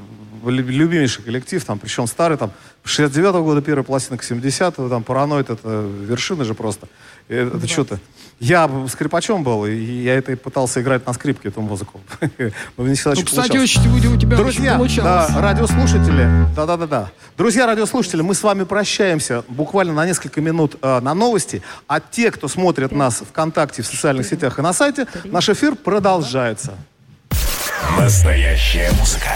любимейший 0.50 1.24
коллектив, 1.24 1.64
там, 1.64 1.80
причем 1.80 2.08
старый, 2.08 2.38
там, 2.38 2.52
69-го 2.86 3.44
года 3.44 3.62
первая 3.62 3.84
пластинка, 3.84 4.24
70-го, 4.26 4.90
там, 4.90 5.04
Параноид, 5.04 5.50
это 5.50 5.86
вершина 6.08 6.44
же 6.44 6.54
просто. 6.54 6.88
Это 7.28 7.58
да. 7.58 7.68
что-то... 7.68 8.00
Я 8.40 8.70
скрипачом 8.90 9.44
был, 9.44 9.66
и 9.66 9.74
я 9.74 10.16
это 10.16 10.36
пытался 10.36 10.82
играть 10.82 11.06
на 11.08 11.14
скрипке, 11.14 11.48
эту 11.48 11.62
музыку. 11.62 12.02
Но 12.78 12.88
не 12.88 12.96
всегда 12.96 13.14
ну, 13.16 13.24
кстати, 13.24 13.58
очень, 13.58 13.82
у 14.08 14.18
тебя 14.18 14.36
Друзья, 14.36 14.80
очень 14.80 15.04
да, 15.04 15.30
радиослушатели, 15.38 16.28
да-да-да-да. 16.54 17.12
Друзья, 17.38 17.66
радиослушатели, 17.66 18.22
мы 18.22 18.34
с 18.34 18.44
вами 18.44 18.64
прощаемся 18.64 19.46
буквально 19.48 19.94
на 19.94 20.06
несколько 20.06 20.42
минут 20.42 20.76
э, 20.82 21.00
на 21.00 21.14
новости. 21.14 21.62
А 21.88 22.02
те, 22.02 22.32
кто 22.32 22.50
смотрит 22.50 22.92
нас 22.92 23.24
ВКонтакте, 23.30 23.82
в 23.82 23.86
социальных 23.86 24.26
сетях 24.26 24.60
и 24.60 24.62
на 24.62 24.74
сайте, 24.74 25.08
наш 25.24 25.48
эфир 25.48 25.76
продолжается. 25.76 26.74
Настоящая 27.98 28.92
музыка. 29.00 29.36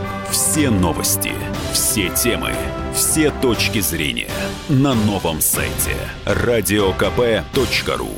все 0.31 0.69
новости, 0.69 1.33
все 1.73 2.09
темы, 2.09 2.53
все 2.93 3.31
точки 3.41 3.81
зрения 3.81 4.29
на 4.69 4.93
новом 4.93 5.41
сайте 5.41 5.95
радиокп.ру. 6.25 8.09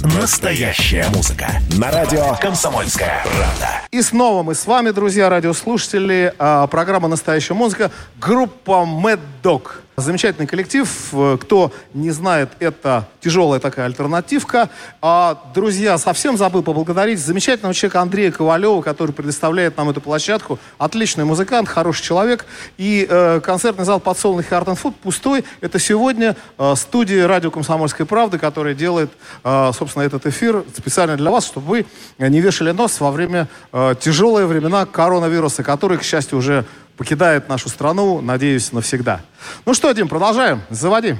Настоящая 0.00 1.08
музыка. 1.14 1.60
На 1.78 1.90
радио 1.90 2.34
«Комсомольская 2.40 3.22
правда». 3.24 3.82
И 3.90 4.00
снова 4.00 4.42
мы 4.42 4.54
с 4.54 4.66
вами, 4.66 4.92
друзья, 4.92 5.28
радиослушатели. 5.28 6.32
А, 6.38 6.66
программа 6.68 7.08
«Настоящая 7.08 7.54
музыка». 7.54 7.90
Группа 8.18 8.86
Mad 8.86 9.20
Dog. 9.42 9.72
Замечательный 9.98 10.46
коллектив. 10.46 10.86
Э, 11.12 11.38
кто 11.40 11.72
не 11.94 12.10
знает, 12.10 12.50
это 12.58 13.08
тяжелая 13.22 13.60
такая 13.60 13.86
альтернативка. 13.86 14.68
А, 15.00 15.42
друзья, 15.54 15.96
совсем 15.96 16.36
забыл 16.36 16.62
поблагодарить 16.62 17.18
замечательного 17.18 17.72
человека 17.72 18.02
Андрея 18.02 18.30
Ковалева, 18.30 18.82
который 18.82 19.12
предоставляет 19.12 19.78
нам 19.78 19.88
эту 19.88 20.02
площадку. 20.02 20.58
Отличный 20.76 21.24
музыкант, 21.24 21.70
хороший 21.70 22.02
человек. 22.02 22.44
И 22.76 23.06
э, 23.08 23.40
концертный 23.40 23.86
зал 23.86 23.98
«Подсолнухи 23.98 24.52
Art 24.52 24.66
and 24.66 24.78
Food» 24.78 24.92
пустой. 25.02 25.46
Это 25.62 25.78
сегодня 25.78 26.36
э, 26.58 26.74
студия 26.76 27.26
радио 27.26 27.50
«Комсомольской 27.50 28.04
правды», 28.04 28.38
которая 28.38 28.74
делает, 28.74 29.10
э, 29.44 29.70
собственно, 29.74 30.02
этот 30.02 30.26
эфир 30.26 30.62
специально 30.76 31.16
для 31.16 31.30
вас, 31.30 31.46
чтобы 31.46 31.66
вы 31.68 31.86
не 32.18 32.42
вешали 32.42 32.72
нос 32.72 33.00
во 33.00 33.10
время 33.10 33.48
э, 33.72 33.94
тяжелые 33.98 34.46
времена 34.46 34.84
коронавируса, 34.84 35.62
который, 35.62 35.96
к 35.96 36.02
счастью, 36.02 36.36
уже 36.36 36.66
покидает 36.96 37.48
нашу 37.48 37.68
страну, 37.68 38.20
надеюсь, 38.20 38.72
навсегда. 38.72 39.20
Ну 39.64 39.74
что, 39.74 39.92
Дим, 39.92 40.08
продолжаем. 40.08 40.62
Заводи. 40.70 41.16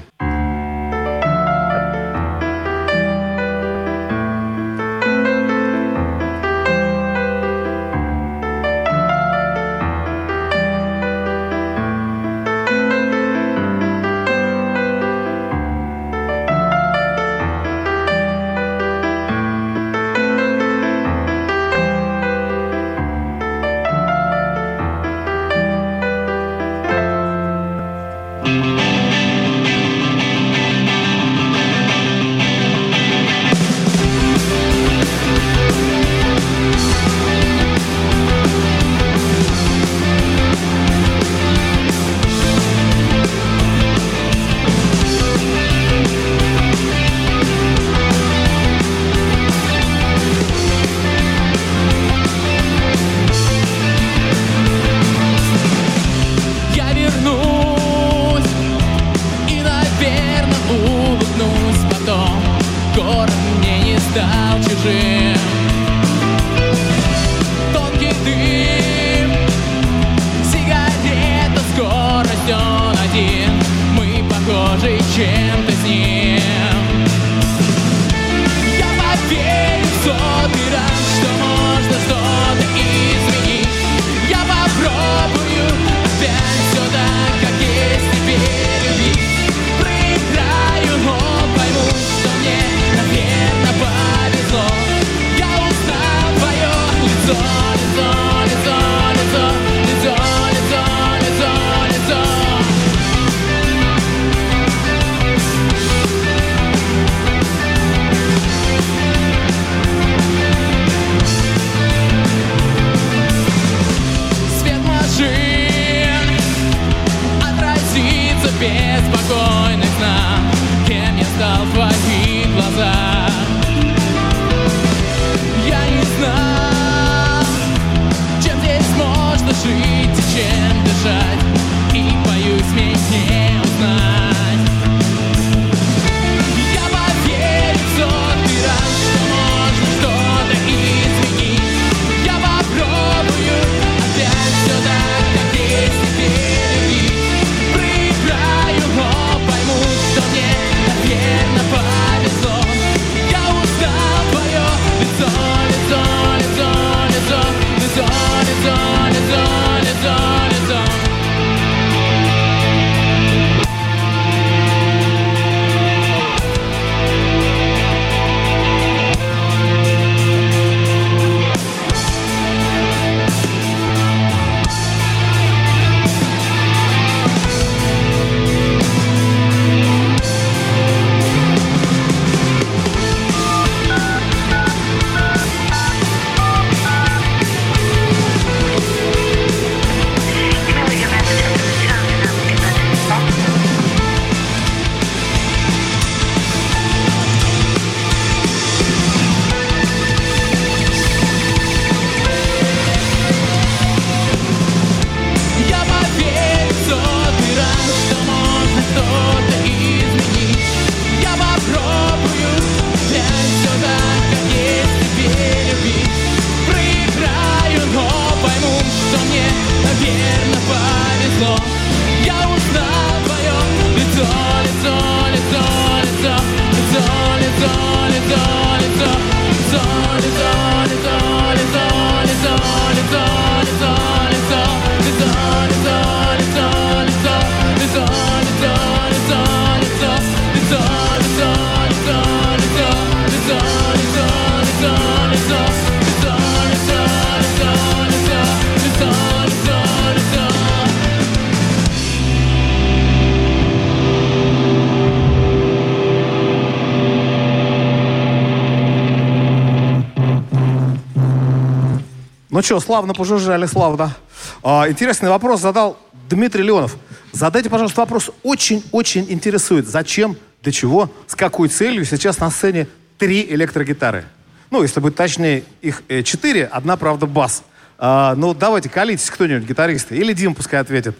Ну 262.56 262.62
что, 262.62 262.80
славно 262.80 263.12
пожужжали, 263.12 263.66
славно. 263.66 264.16
А, 264.62 264.88
интересный 264.88 265.28
вопрос 265.28 265.60
задал 265.60 265.98
Дмитрий 266.30 266.62
Леонов. 266.62 266.96
Задайте, 267.32 267.68
пожалуйста, 267.68 268.00
вопрос. 268.00 268.30
Очень-очень 268.42 269.26
интересует. 269.28 269.86
Зачем, 269.86 270.38
для 270.62 270.72
чего, 270.72 271.12
с 271.26 271.34
какой 271.34 271.68
целью 271.68 272.06
сейчас 272.06 272.38
на 272.38 272.50
сцене 272.50 272.88
три 273.18 273.44
электрогитары? 273.44 274.24
Ну, 274.70 274.80
если 274.80 275.00
быть 275.00 275.14
точнее, 275.14 275.64
их 275.82 276.02
э, 276.08 276.22
четыре, 276.22 276.64
одна, 276.64 276.96
правда, 276.96 277.26
бас. 277.26 277.62
А, 277.98 278.34
ну, 278.36 278.54
давайте, 278.54 278.88
колитесь 278.88 279.28
кто-нибудь, 279.28 279.68
гитаристы. 279.68 280.16
Или 280.16 280.32
Дим 280.32 280.54
пускай 280.54 280.80
ответит. 280.80 281.14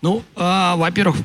Ну, 0.00 0.22
а, 0.36 0.76
во-первых, 0.76 1.16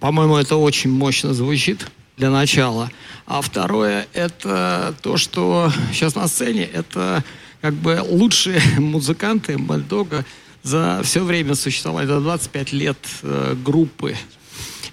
по-моему, 0.00 0.36
это 0.36 0.56
очень 0.56 0.90
мощно 0.90 1.32
звучит 1.32 1.90
для 2.18 2.28
начала. 2.28 2.90
А 3.24 3.40
второе, 3.40 4.06
это 4.12 4.94
то, 5.00 5.16
что 5.16 5.72
сейчас 5.92 6.14
на 6.14 6.28
сцене, 6.28 6.64
это 6.64 7.24
как 7.60 7.74
бы 7.74 8.00
лучшие 8.02 8.60
музыканты 8.78 9.58
Мальдога 9.58 10.24
за 10.62 11.00
все 11.04 11.22
время 11.22 11.54
существования, 11.54 12.08
за 12.08 12.20
25 12.20 12.72
лет 12.72 12.98
э, 13.22 13.56
группы. 13.64 14.16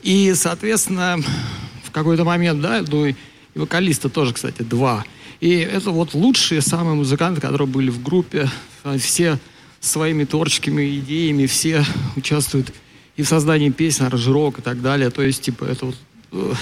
И, 0.01 0.33
соответственно, 0.35 1.17
в 1.83 1.91
какой-то 1.91 2.23
момент, 2.23 2.61
да, 2.61 2.83
ну 2.87 3.07
и 3.07 3.15
вокалиста 3.55 4.09
тоже, 4.09 4.33
кстати, 4.33 4.61
два. 4.61 5.05
И 5.39 5.49
это 5.57 5.91
вот 5.91 6.13
лучшие 6.13 6.61
самые 6.61 6.95
музыканты, 6.95 7.41
которые 7.41 7.67
были 7.67 7.89
в 7.89 8.01
группе. 8.01 8.49
Все 8.99 9.39
своими 9.79 10.23
творческими 10.23 10.99
идеями, 10.99 11.45
все 11.45 11.85
участвуют 12.15 12.73
и 13.15 13.23
в 13.23 13.27
создании 13.27 13.69
песен, 13.69 14.05
аранжировок 14.05 14.59
и 14.59 14.61
так 14.61 14.81
далее. 14.81 15.09
То 15.09 15.21
есть, 15.21 15.41
типа, 15.41 15.65
это 15.65 15.87
вот 15.87 15.95
э, 16.31 16.53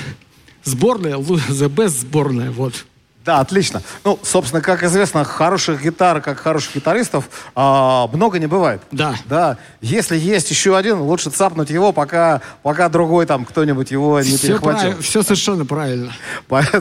сборная, 0.63 1.15
the 1.17 1.69
best 1.69 1.99
сборная, 1.99 2.51
вот. 2.51 2.85
Да, 3.23 3.39
отлично. 3.39 3.83
Ну, 4.03 4.17
собственно, 4.23 4.61
как 4.61 4.83
известно, 4.83 5.23
хороших 5.23 5.83
гитар, 5.83 6.21
как 6.21 6.39
хороших 6.39 6.75
гитаристов, 6.75 7.29
а, 7.53 8.07
много 8.07 8.39
не 8.39 8.47
бывает. 8.47 8.81
Да. 8.91 9.13
Да. 9.25 9.57
Если 9.79 10.17
есть 10.17 10.49
еще 10.49 10.75
один, 10.75 11.01
лучше 11.01 11.29
цапнуть 11.29 11.69
его, 11.69 11.93
пока, 11.93 12.41
пока 12.63 12.89
другой 12.89 13.27
там 13.27 13.45
кто-нибудь 13.45 13.91
его 13.91 14.19
не 14.21 14.37
все 14.37 14.47
перехватил. 14.47 14.91
Прав... 14.93 15.05
Все 15.05 15.21
совершенно 15.21 15.65
правильно. 15.65 16.11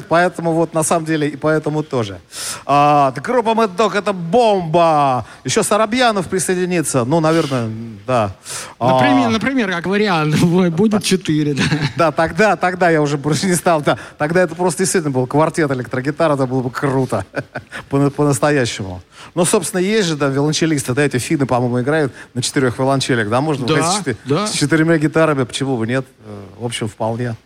Поэтому 0.09 0.53
вот 0.53 0.73
на 0.73 0.83
самом 0.83 1.05
деле 1.05 1.29
и 1.29 1.37
поэтому 1.37 1.83
тоже. 1.83 2.21
А, 2.65 3.13
группа 3.13 3.51
Mad 3.51 3.77
Dog 3.77 3.99
это 3.99 4.15
бомба. 4.15 5.27
Еще 5.45 5.63
Сарабьянов 5.63 6.29
присоединится. 6.29 7.05
Ну, 7.05 7.21
наверное, 7.21 7.69
да. 8.07 8.33
Например, 8.79 9.29
а... 9.29 9.31
например 9.31 9.71
как 9.71 9.85
вариант, 9.85 10.41
будет 10.71 11.05
четыре. 11.05 11.53
Да. 11.53 11.63
да, 11.97 12.13
тогда, 12.13 12.57
тогда 12.57 12.89
я 12.89 13.03
уже 13.03 13.19
больше 13.19 13.45
не 13.45 13.55
стал. 13.55 13.83
Да, 13.83 13.99
тогда 14.17 14.41
это 14.41 14.55
просто 14.55 14.85
действительно 14.85 15.13
был 15.13 15.27
квартет 15.27 15.71
электрогитар 15.71 16.30
это 16.35 16.47
было 16.47 16.63
бы 16.63 16.71
круто. 16.71 17.25
По-настоящему. 17.91 19.03
Ну, 19.35 19.45
собственно, 19.45 19.81
есть 19.81 20.09
же, 20.09 20.17
да, 20.17 20.29
виолончелисты, 20.29 20.95
да, 20.95 21.03
эти 21.03 21.19
финны, 21.19 21.47
по-моему, 21.47 21.81
играют 21.81 22.13
на 22.35 22.43
четырех 22.43 22.79
виолончелях, 22.79 23.29
да, 23.29 23.41
можно 23.41 23.67
да, 23.67 23.83
с, 23.83 23.99
четы- 23.99 24.17
да. 24.25 24.47
с 24.47 24.53
четырьмя 24.53 24.99
гитарами, 24.99 25.45
почему 25.45 25.77
бы 25.77 25.87
нет? 25.87 26.05
Э, 26.25 26.43
в 26.59 26.65
общем, 26.65 26.89
вполне. 26.89 27.37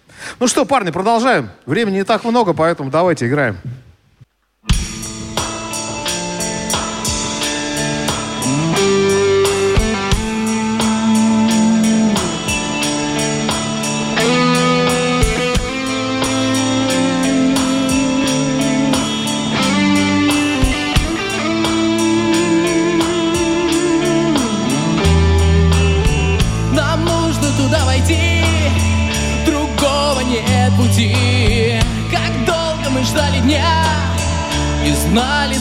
Ну 0.41 0.47
что, 0.47 0.65
парни, 0.65 0.91
продолжаем. 0.91 1.51
Времени 1.67 1.97
не 1.97 2.05
так 2.05 2.25
много, 2.25 2.53
поэтому 2.53 2.91
давайте 2.91 3.27
играем. 3.27 3.59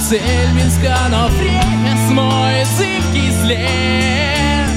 Цель 0.10 0.52
близка, 0.54 0.98
но 1.10 1.28
время 1.30 1.98
смоет 2.08 2.68
зыбкий 2.68 3.32
след. 3.42 4.70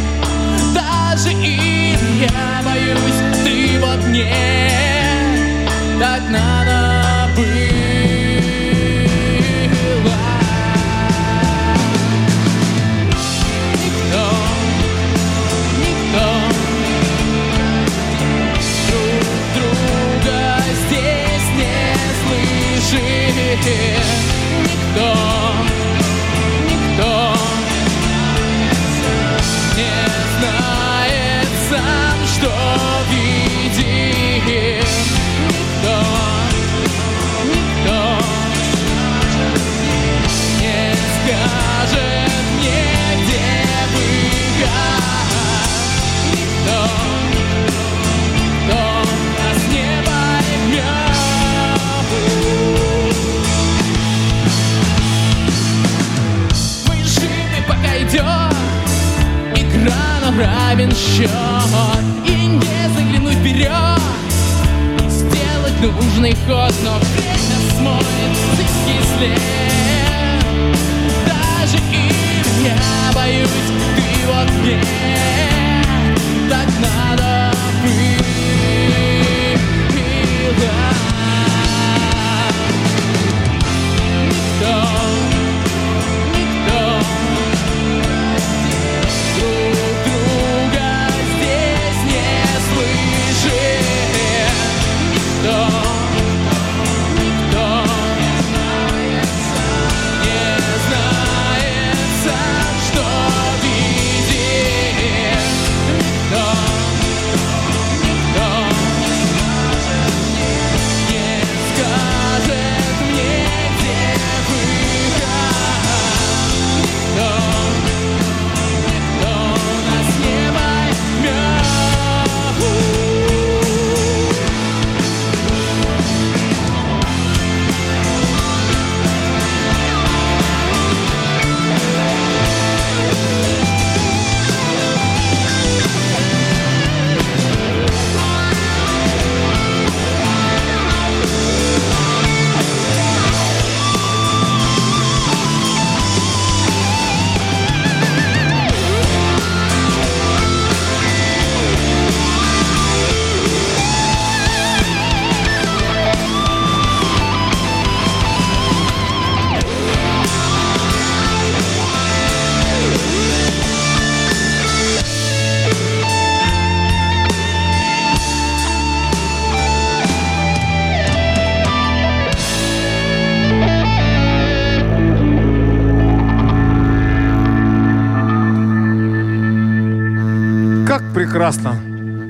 Даже 0.72 1.32
и 1.32 1.96
я 2.20 2.62
боюсь, 2.64 3.44
ты 3.44 3.80
вот 3.80 4.04
мне 4.06 4.32
Так 5.98 6.22
надо 6.30 7.28
быть 7.34 7.65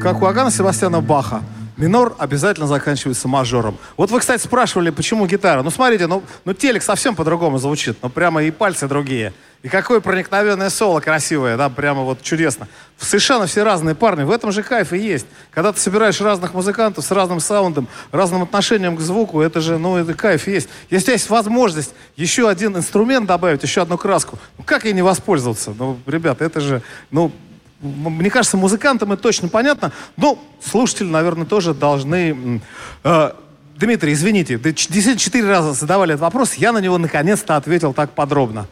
Как 0.06 0.22
у 0.22 0.26
Агана 0.26 0.52
Себастьяна 0.52 1.00
Баха. 1.00 1.42
Минор 1.76 2.14
обязательно 2.20 2.68
заканчивается 2.68 3.26
мажором. 3.26 3.76
Вот 3.96 4.12
вы, 4.12 4.20
кстати, 4.20 4.40
спрашивали, 4.40 4.90
почему 4.90 5.26
гитара. 5.26 5.64
Ну, 5.64 5.70
смотрите, 5.70 6.06
ну, 6.06 6.22
ну 6.44 6.54
телек 6.54 6.84
совсем 6.84 7.16
по-другому 7.16 7.58
звучит. 7.58 7.96
Ну, 8.00 8.08
прямо 8.08 8.44
и 8.44 8.52
пальцы 8.52 8.86
другие. 8.86 9.32
И 9.64 9.68
какое 9.68 9.98
проникновенное 9.98 10.70
соло 10.70 11.00
красивое, 11.00 11.56
да, 11.56 11.68
прямо 11.68 12.02
вот 12.02 12.22
чудесно. 12.22 12.68
Совершенно 13.00 13.48
все 13.48 13.64
разные 13.64 13.96
парни. 13.96 14.22
В 14.22 14.30
этом 14.30 14.52
же 14.52 14.62
кайф 14.62 14.92
и 14.92 14.98
есть. 14.98 15.26
Когда 15.50 15.72
ты 15.72 15.80
собираешь 15.80 16.20
разных 16.20 16.54
музыкантов 16.54 17.04
с 17.04 17.10
разным 17.10 17.40
саундом, 17.40 17.88
разным 18.12 18.44
отношением 18.44 18.96
к 18.96 19.00
звуку, 19.00 19.40
это 19.40 19.60
же, 19.60 19.76
ну, 19.76 19.96
это 19.96 20.14
кайф 20.14 20.46
есть. 20.46 20.68
Если 20.88 21.10
есть 21.10 21.28
возможность 21.28 21.94
еще 22.14 22.48
один 22.48 22.76
инструмент 22.76 23.26
добавить, 23.26 23.64
еще 23.64 23.82
одну 23.82 23.98
краску, 23.98 24.38
ну, 24.56 24.62
как 24.62 24.84
ей 24.84 24.92
не 24.92 25.02
воспользоваться? 25.02 25.74
Ну, 25.76 25.98
ребята, 26.06 26.44
это 26.44 26.60
же, 26.60 26.80
ну, 27.10 27.32
мне 27.80 28.30
кажется, 28.30 28.56
музыкантам 28.56 29.12
это 29.12 29.22
точно 29.22 29.48
понятно. 29.48 29.92
Но 30.16 30.38
слушатели, 30.62 31.08
наверное, 31.08 31.46
тоже 31.46 31.74
должны... 31.74 32.60
Э, 33.04 33.32
Дмитрий, 33.76 34.14
извините, 34.14 34.58
действительно 34.58 35.18
четыре 35.18 35.48
раза 35.48 35.74
задавали 35.74 36.14
этот 36.14 36.22
вопрос, 36.22 36.54
я 36.54 36.72
на 36.72 36.78
него 36.78 36.96
наконец-то 36.96 37.56
ответил 37.56 37.92
так 37.92 38.12
подробно. 38.12 38.66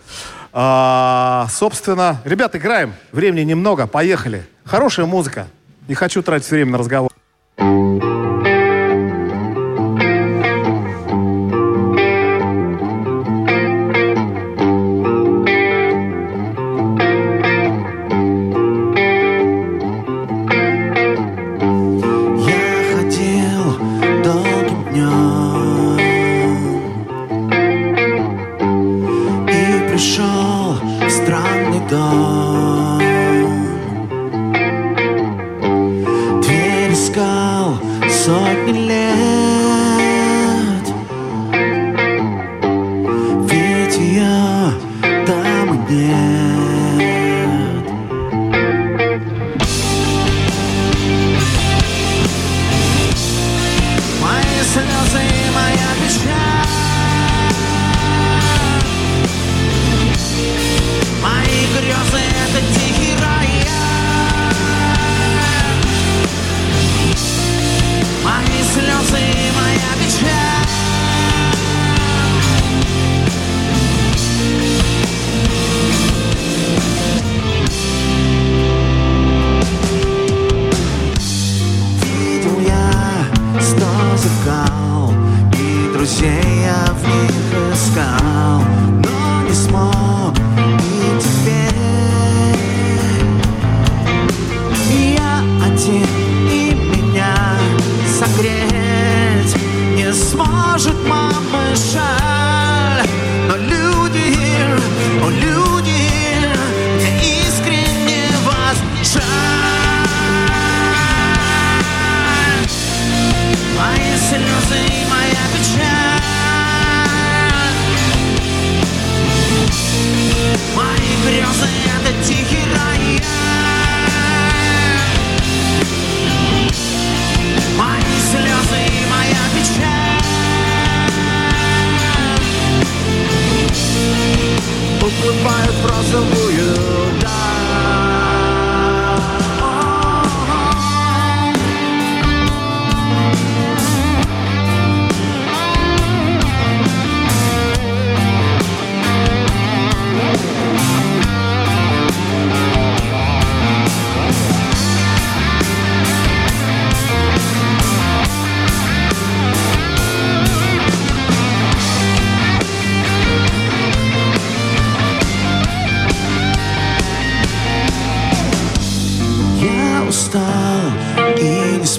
А, 0.51 1.47
собственно, 1.51 2.23
ребят, 2.25 2.57
играем. 2.57 2.95
Времени 3.13 3.43
немного, 3.43 3.87
поехали. 3.87 4.47
Хорошая 4.65 5.05
музыка. 5.05 5.49
Не 5.89 5.95
хочу 5.95 6.23
тратить 6.23 6.51
время 6.51 6.73
на 6.73 6.79
разговор. 6.79 7.11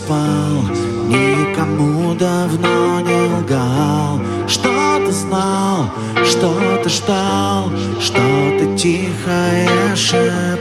спал, 0.05 0.61
никому 1.07 2.13
давно 2.15 2.99
не 3.01 3.39
лгал. 3.39 4.19
что-то 4.47 5.11
знал, 5.11 5.85
что-то 6.23 6.89
ждал, 6.89 7.71
что-то 7.99 8.77
тихо 8.77 9.95
шептал. 9.95 10.54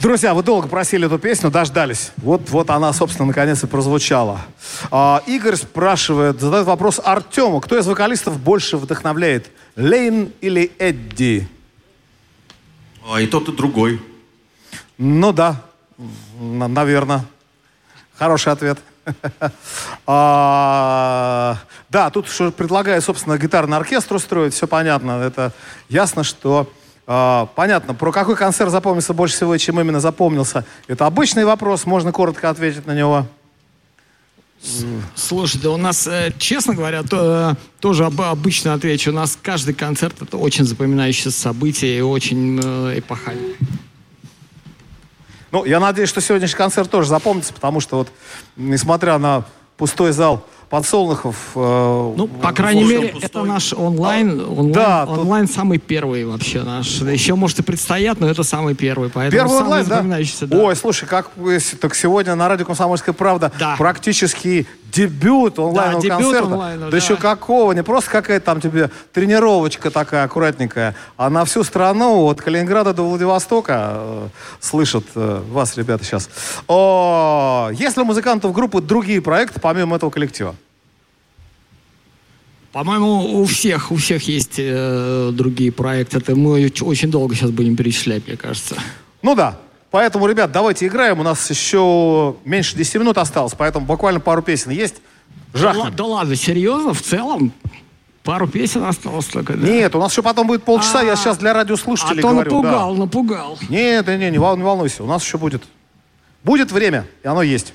Друзья, 0.00 0.32
вы 0.32 0.42
долго 0.42 0.66
просили 0.66 1.04
эту 1.04 1.18
песню, 1.18 1.50
дождались. 1.50 2.12
Вот, 2.16 2.48
вот 2.48 2.70
она, 2.70 2.90
собственно, 2.94 3.26
наконец 3.26 3.62
и 3.62 3.66
прозвучала. 3.66 4.40
А, 4.90 5.22
Игорь 5.26 5.56
спрашивает, 5.56 6.40
задает 6.40 6.64
вопрос 6.66 6.98
Артему. 7.04 7.60
Кто 7.60 7.78
из 7.78 7.86
вокалистов 7.86 8.40
больше 8.40 8.78
вдохновляет? 8.78 9.50
Лейн 9.76 10.32
или 10.40 10.72
Эдди? 10.78 11.46
А 13.06 13.20
и 13.20 13.26
тот, 13.26 13.50
и 13.50 13.52
другой. 13.52 14.00
Ну 14.96 15.34
да, 15.34 15.60
наверное. 16.38 17.26
Хороший 18.14 18.52
ответ. 18.52 18.78
А, 20.06 21.58
да, 21.88 22.10
тут 22.10 22.26
что 22.26 22.50
предлагаю, 22.50 23.00
собственно, 23.00 23.38
гитарный 23.38 23.76
оркестр 23.76 24.14
устроить, 24.16 24.54
все 24.54 24.66
понятно. 24.66 25.22
Это 25.22 25.52
ясно, 25.88 26.24
что 26.24 26.68
а, 27.12 27.46
понятно, 27.56 27.92
про 27.92 28.12
какой 28.12 28.36
концерт 28.36 28.70
запомнился 28.70 29.12
больше 29.12 29.34
всего 29.34 29.56
и 29.56 29.58
чем 29.58 29.80
именно 29.80 29.98
запомнился. 29.98 30.64
Это 30.86 31.06
обычный 31.06 31.44
вопрос, 31.44 31.84
можно 31.84 32.12
коротко 32.12 32.48
ответить 32.48 32.86
на 32.86 32.94
него. 32.94 33.26
Слушай, 35.16 35.60
да 35.60 35.72
у 35.72 35.76
нас, 35.76 36.06
э, 36.06 36.32
честно 36.38 36.76
говоря, 36.76 37.02
то, 37.02 37.56
э, 37.58 37.80
тоже 37.80 38.04
об, 38.04 38.20
обычно 38.20 38.74
отвечу. 38.74 39.10
У 39.10 39.14
нас 39.14 39.36
каждый 39.42 39.74
концерт 39.74 40.22
это 40.22 40.36
очень 40.36 40.64
запоминающееся 40.64 41.32
событие 41.32 41.98
и 41.98 42.00
очень 42.00 42.60
э, 42.62 43.00
эпохальное. 43.00 43.56
Ну, 45.50 45.64
я 45.64 45.80
надеюсь, 45.80 46.10
что 46.10 46.20
сегодняшний 46.20 46.58
концерт 46.58 46.88
тоже 46.92 47.08
запомнится, 47.08 47.52
потому 47.52 47.80
что 47.80 47.96
вот, 47.96 48.12
несмотря 48.54 49.18
на 49.18 49.44
пустой 49.76 50.12
зал 50.12 50.46
подсолнухов... 50.70 51.36
Э, 51.56 52.14
ну, 52.16 52.28
по 52.28 52.52
крайней 52.52 52.84
мере, 52.84 53.08
пустой. 53.08 53.28
это 53.28 53.42
наш 53.42 53.72
онлайн, 53.72 54.40
онлайн, 54.40 54.72
да, 54.72 55.04
онлайн 55.04 55.46
тут... 55.46 55.56
самый 55.56 55.78
первый 55.78 56.24
вообще 56.24 56.62
наш. 56.62 57.00
Еще, 57.00 57.34
может, 57.34 57.58
и 57.58 57.62
предстоят, 57.62 58.20
но 58.20 58.28
это 58.30 58.44
самый 58.44 58.74
первый. 58.74 59.10
Поэтому 59.10 59.42
первый 59.42 59.62
онлайн, 59.62 59.86
да? 59.86 60.02
да? 60.46 60.56
Ой, 60.56 60.76
слушай, 60.76 61.06
как 61.06 61.30
так 61.80 61.94
сегодня 61.96 62.36
на 62.36 62.48
радио 62.48 62.64
«Комсомольская 62.64 63.12
правда» 63.12 63.52
да. 63.58 63.74
практически 63.76 64.66
дебют 64.92 65.58
онлайнового 65.58 66.02
да, 66.02 66.16
концерта. 66.16 66.46
Онлайн, 66.46 66.80
да, 66.80 66.90
да 66.90 66.96
еще 66.96 67.16
какого, 67.16 67.72
не 67.72 67.82
просто 67.82 68.10
какая-то 68.10 68.46
там 68.46 68.60
тебе 68.60 68.90
тренировочка 69.12 69.90
такая 69.90 70.24
аккуратненькая, 70.24 70.94
а 71.16 71.30
на 71.30 71.44
всю 71.44 71.64
страну, 71.64 72.26
от 72.26 72.40
Калининграда 72.40 72.92
до 72.92 73.02
Владивостока, 73.02 73.92
э, 73.94 74.28
слышат 74.60 75.04
э, 75.14 75.42
вас, 75.50 75.76
ребята, 75.76 76.04
сейчас. 76.04 76.28
О, 76.68 77.70
есть 77.72 77.96
ли 77.96 78.02
у 78.02 78.06
музыкантов 78.06 78.52
группы 78.52 78.80
другие 78.80 79.20
проекты, 79.20 79.60
помимо 79.60 79.96
этого 79.96 80.10
коллектива? 80.10 80.54
По-моему, 82.72 83.40
у 83.40 83.44
всех, 83.46 83.90
у 83.90 83.96
всех 83.96 84.28
есть 84.28 84.54
э, 84.58 85.30
другие 85.32 85.72
проекты. 85.72 86.18
Это 86.18 86.36
мы 86.36 86.70
очень 86.82 87.10
долго 87.10 87.34
сейчас 87.34 87.50
будем 87.50 87.74
перечислять, 87.74 88.26
мне 88.28 88.36
кажется. 88.36 88.76
Ну 89.22 89.34
да. 89.34 89.58
Поэтому, 89.90 90.26
ребят, 90.26 90.52
давайте 90.52 90.86
играем. 90.86 91.18
У 91.20 91.22
нас 91.22 91.50
еще 91.50 92.36
меньше 92.44 92.76
10 92.76 92.96
минут 92.96 93.18
осталось, 93.18 93.54
поэтому 93.56 93.86
буквально 93.86 94.20
пару 94.20 94.42
песен 94.42 94.70
есть. 94.70 94.96
Жахнем. 95.52 95.84
Да, 95.86 95.90
да 95.90 96.04
ладно, 96.04 96.36
серьезно? 96.36 96.94
В 96.94 97.02
целом? 97.02 97.52
Пару 98.22 98.46
песен 98.46 98.84
осталось 98.84 99.26
только, 99.26 99.54
да? 99.54 99.66
Нет, 99.66 99.94
у 99.94 99.98
нас 99.98 100.12
еще 100.12 100.22
потом 100.22 100.46
будет 100.46 100.62
полчаса, 100.62 101.02
я 101.02 101.16
сейчас 101.16 101.38
для 101.38 101.54
радиослушателей 101.54 102.20
а 102.20 102.22
то 102.22 102.28
говорю. 102.30 102.50
напугал, 102.50 102.92
да. 102.92 103.00
напугал. 103.00 103.58
Нет, 103.68 104.06
нет, 104.06 104.20
не, 104.20 104.30
не 104.30 104.38
волнуйся, 104.38 105.02
у 105.02 105.06
нас 105.06 105.24
еще 105.24 105.38
будет. 105.38 105.64
Будет 106.44 106.70
время, 106.70 107.06
и 107.22 107.28
оно 107.28 107.42
есть. 107.42 107.72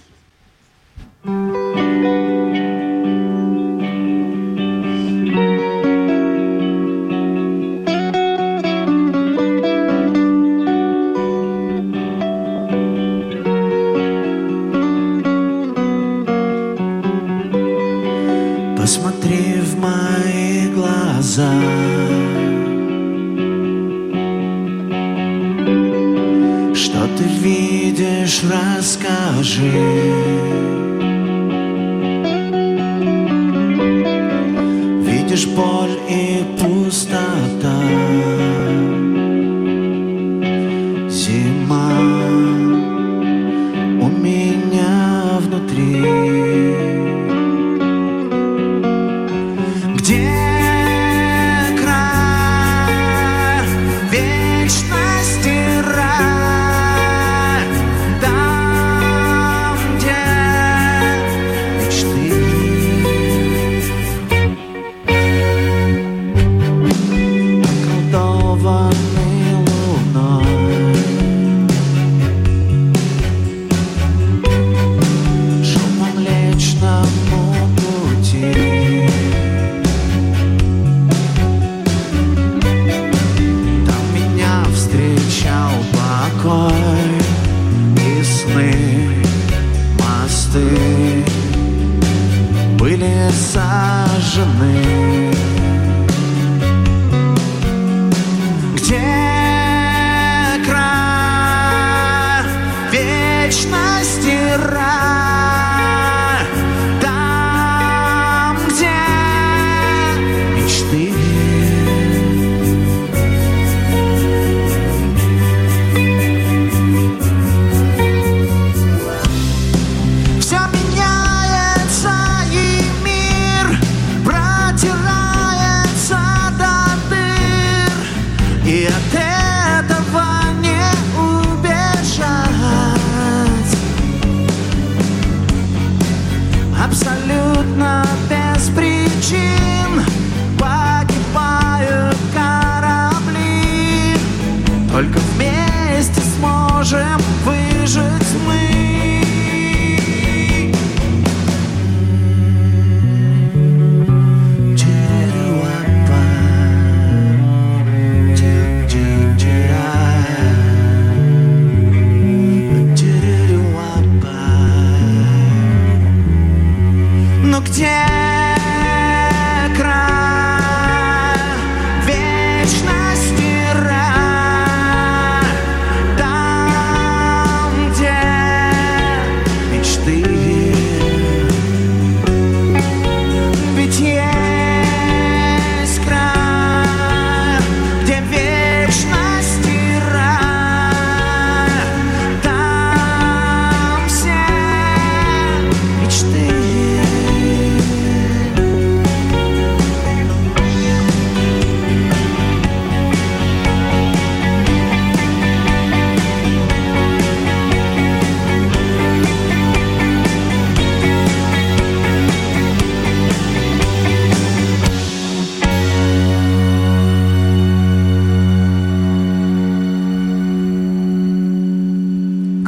是。 29.46 30.15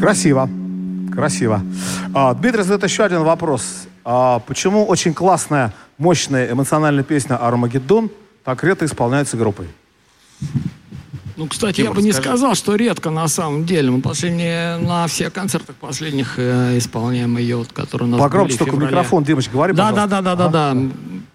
Красиво. 0.08 0.50
Красиво. 1.14 1.62
А, 2.14 2.34
Дмитрий 2.34 2.64
задает 2.64 2.84
еще 2.84 3.04
один 3.04 3.24
вопрос. 3.24 3.88
А, 4.06 4.40
почему 4.40 4.86
очень 4.86 5.14
классная, 5.14 5.74
мощная, 5.98 6.50
эмоциональная 6.50 7.04
песня 7.04 7.36
«Армагеддон» 7.36 8.10
так 8.46 8.64
редко 8.64 8.86
исполняется 8.86 9.36
группой? 9.36 9.68
Ну, 11.36 11.48
кстати, 11.48 11.82
я 11.82 11.92
бы 11.92 12.02
не 12.02 12.14
сказал, 12.14 12.56
что 12.56 12.76
редко 12.76 13.10
на 13.10 13.28
самом 13.28 13.66
деле. 13.66 13.92
Мы 13.92 14.00
последние, 14.00 14.78
на 14.78 15.08
всех 15.08 15.34
концертах 15.34 15.76
последних 15.76 16.36
э, 16.40 16.78
исполняем 16.78 17.38
ее, 17.38 17.58
вот, 17.58 17.74
которые 17.74 18.08
у 18.08 18.12
нас 18.12 18.22
Погромче 18.22 18.58
только 18.58 18.78
микрофон, 18.78 19.26
Димочка, 19.26 19.52
говори, 19.52 19.74
Да, 19.74 19.90
пожалуйста. 19.90 20.08
да, 20.08 20.22
да, 20.22 20.36
да, 20.36 20.50
да, 20.50 20.74
да. 20.74 20.90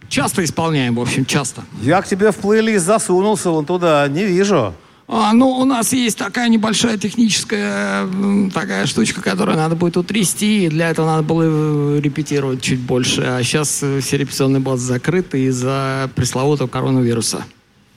Часто 0.09 0.43
исполняем, 0.43 0.95
в 0.95 1.01
общем, 1.03 1.27
часто. 1.27 1.63
Я 1.83 2.01
к 2.01 2.09
тебе 2.09 2.33
в 2.33 2.37
плейлист 2.37 2.87
засунулся 2.87 3.51
вон 3.51 3.67
туда, 3.67 4.09
не 4.09 4.25
вижу. 4.25 4.73
А, 5.09 5.33
ну, 5.33 5.49
у 5.49 5.65
нас 5.65 5.93
есть 5.93 6.17
такая 6.17 6.49
небольшая 6.49 6.97
техническая 6.97 8.07
такая 8.55 8.87
штучка, 8.87 9.21
которую 9.21 9.57
надо 9.57 9.75
будет 9.77 9.97
утрясти, 9.97 10.67
и 10.67 10.69
для 10.69 10.91
этого 10.91 11.07
надо 11.07 11.23
было 11.23 11.43
э, 11.45 12.01
репетировать 12.01 12.63
чуть 12.63 12.81
больше. 12.81 13.23
А 13.23 13.43
сейчас 13.43 13.83
э, 13.83 14.01
все 14.01 14.17
репетиционные 14.17 14.61
базы 14.61 14.87
закрыты 14.87 15.45
из-за 15.47 16.09
пресловутого 16.15 16.69
коронавируса. 16.69 17.45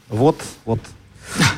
Вот, 0.09 0.41
вот. 0.65 0.79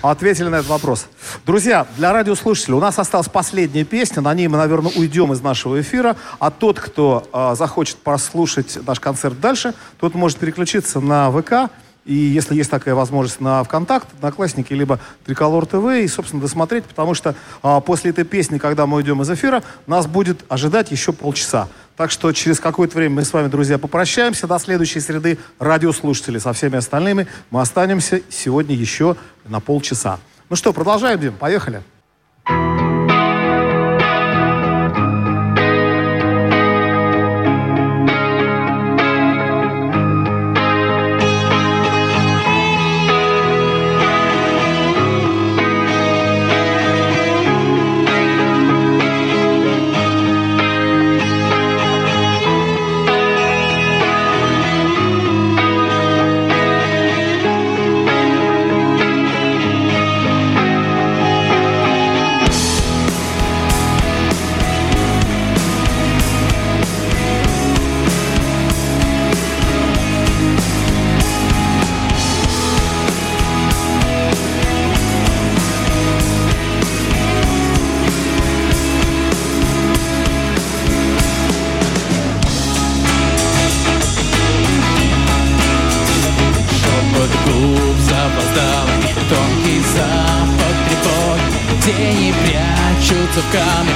Ответили 0.02 0.48
на 0.48 0.58
этот 0.58 0.70
вопрос. 0.70 1.08
Друзья, 1.46 1.88
для 1.98 2.14
радиослушателей 2.14 2.76
у 2.76 2.80
нас 2.80 2.98
осталась 3.00 3.28
последняя 3.28 3.84
песня. 3.84 4.22
На 4.22 4.34
ней 4.34 4.48
мы, 4.48 4.58
наверное, 4.58 4.92
уйдем 4.96 5.34
из 5.34 5.42
нашего 5.42 5.80
эфира. 5.80 6.16
А 6.40 6.52
тот, 6.52 6.80
кто 6.80 7.28
э, 7.32 7.56
захочет 7.56 7.98
послушать 7.98 8.78
наш 8.86 9.00
концерт 9.00 9.40
дальше, 9.40 9.74
тот 10.00 10.14
может 10.16 10.38
переключиться 10.38 11.00
на 11.00 11.32
ВК. 11.32 11.72
И 12.08 12.16
если 12.16 12.56
есть 12.56 12.72
такая 12.72 12.96
возможность 12.96 13.42
на 13.42 13.62
ВКонтакт, 13.66 14.08
Одноклассники, 14.14 14.72
либо 14.72 14.98
Триколор 15.26 15.66
ТВ, 15.66 15.86
и, 16.02 16.08
собственно, 16.08 16.42
досмотреть, 16.42 16.86
потому 16.86 17.14
что 17.14 17.36
а, 17.62 17.82
после 17.82 18.12
этой 18.12 18.24
песни, 18.24 18.58
когда 18.58 18.88
мы 18.88 18.98
уйдем 18.98 19.22
из 19.22 19.30
эфира, 19.30 19.62
нас 19.88 20.08
будет 20.08 20.46
ожидать 20.48 20.90
еще 20.90 21.12
полчаса. 21.12 21.68
Так 21.98 22.10
что 22.10 22.32
через 22.32 22.62
какое-то 22.62 22.96
время 22.98 23.16
мы 23.16 23.26
с 23.26 23.34
вами, 23.34 23.50
друзья, 23.50 23.78
попрощаемся. 23.78 24.48
До 24.48 24.58
следующей 24.58 25.02
среды 25.02 25.38
радиослушатели 25.60 26.38
со 26.38 26.54
всеми 26.54 26.78
остальными. 26.78 27.28
Мы 27.50 27.60
останемся 27.60 28.22
сегодня 28.30 28.74
еще 28.74 29.18
на 29.46 29.60
полчаса. 29.60 30.20
Ну 30.50 30.56
что, 30.56 30.72
продолжаем, 30.72 31.20
Дим? 31.20 31.34
Поехали. 31.34 31.84
Камне 93.52 93.94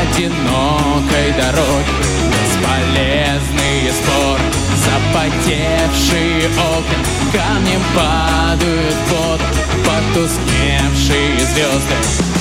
Одинокой 0.00 1.32
дороги 1.32 1.92
Бесполезные 2.30 3.92
споры 3.92 4.42
Запотевшие 4.84 6.48
окна 6.48 6.98
Камнем 7.32 7.82
падают 7.94 8.96
воду 9.10 9.44
Потускневшие 9.84 11.38
звезды 11.40 12.37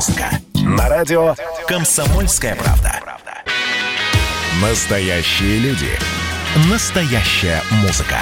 музыка. 0.00 0.30
На 0.54 0.88
радио 0.88 1.34
«Комсомольская 1.68 2.56
правда». 2.56 3.00
Настоящие 4.62 5.58
люди. 5.58 5.90
Настоящая 6.70 7.60
музыка. 7.82 8.16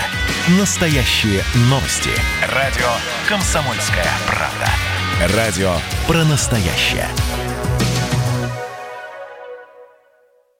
Настоящие 0.59 1.45
новости. 1.71 2.11
Радио 2.53 2.89
«Комсомольская 3.29 4.09
правда». 4.27 5.37
Радио 5.37 5.75
про 6.09 6.25
настоящее. 6.25 7.07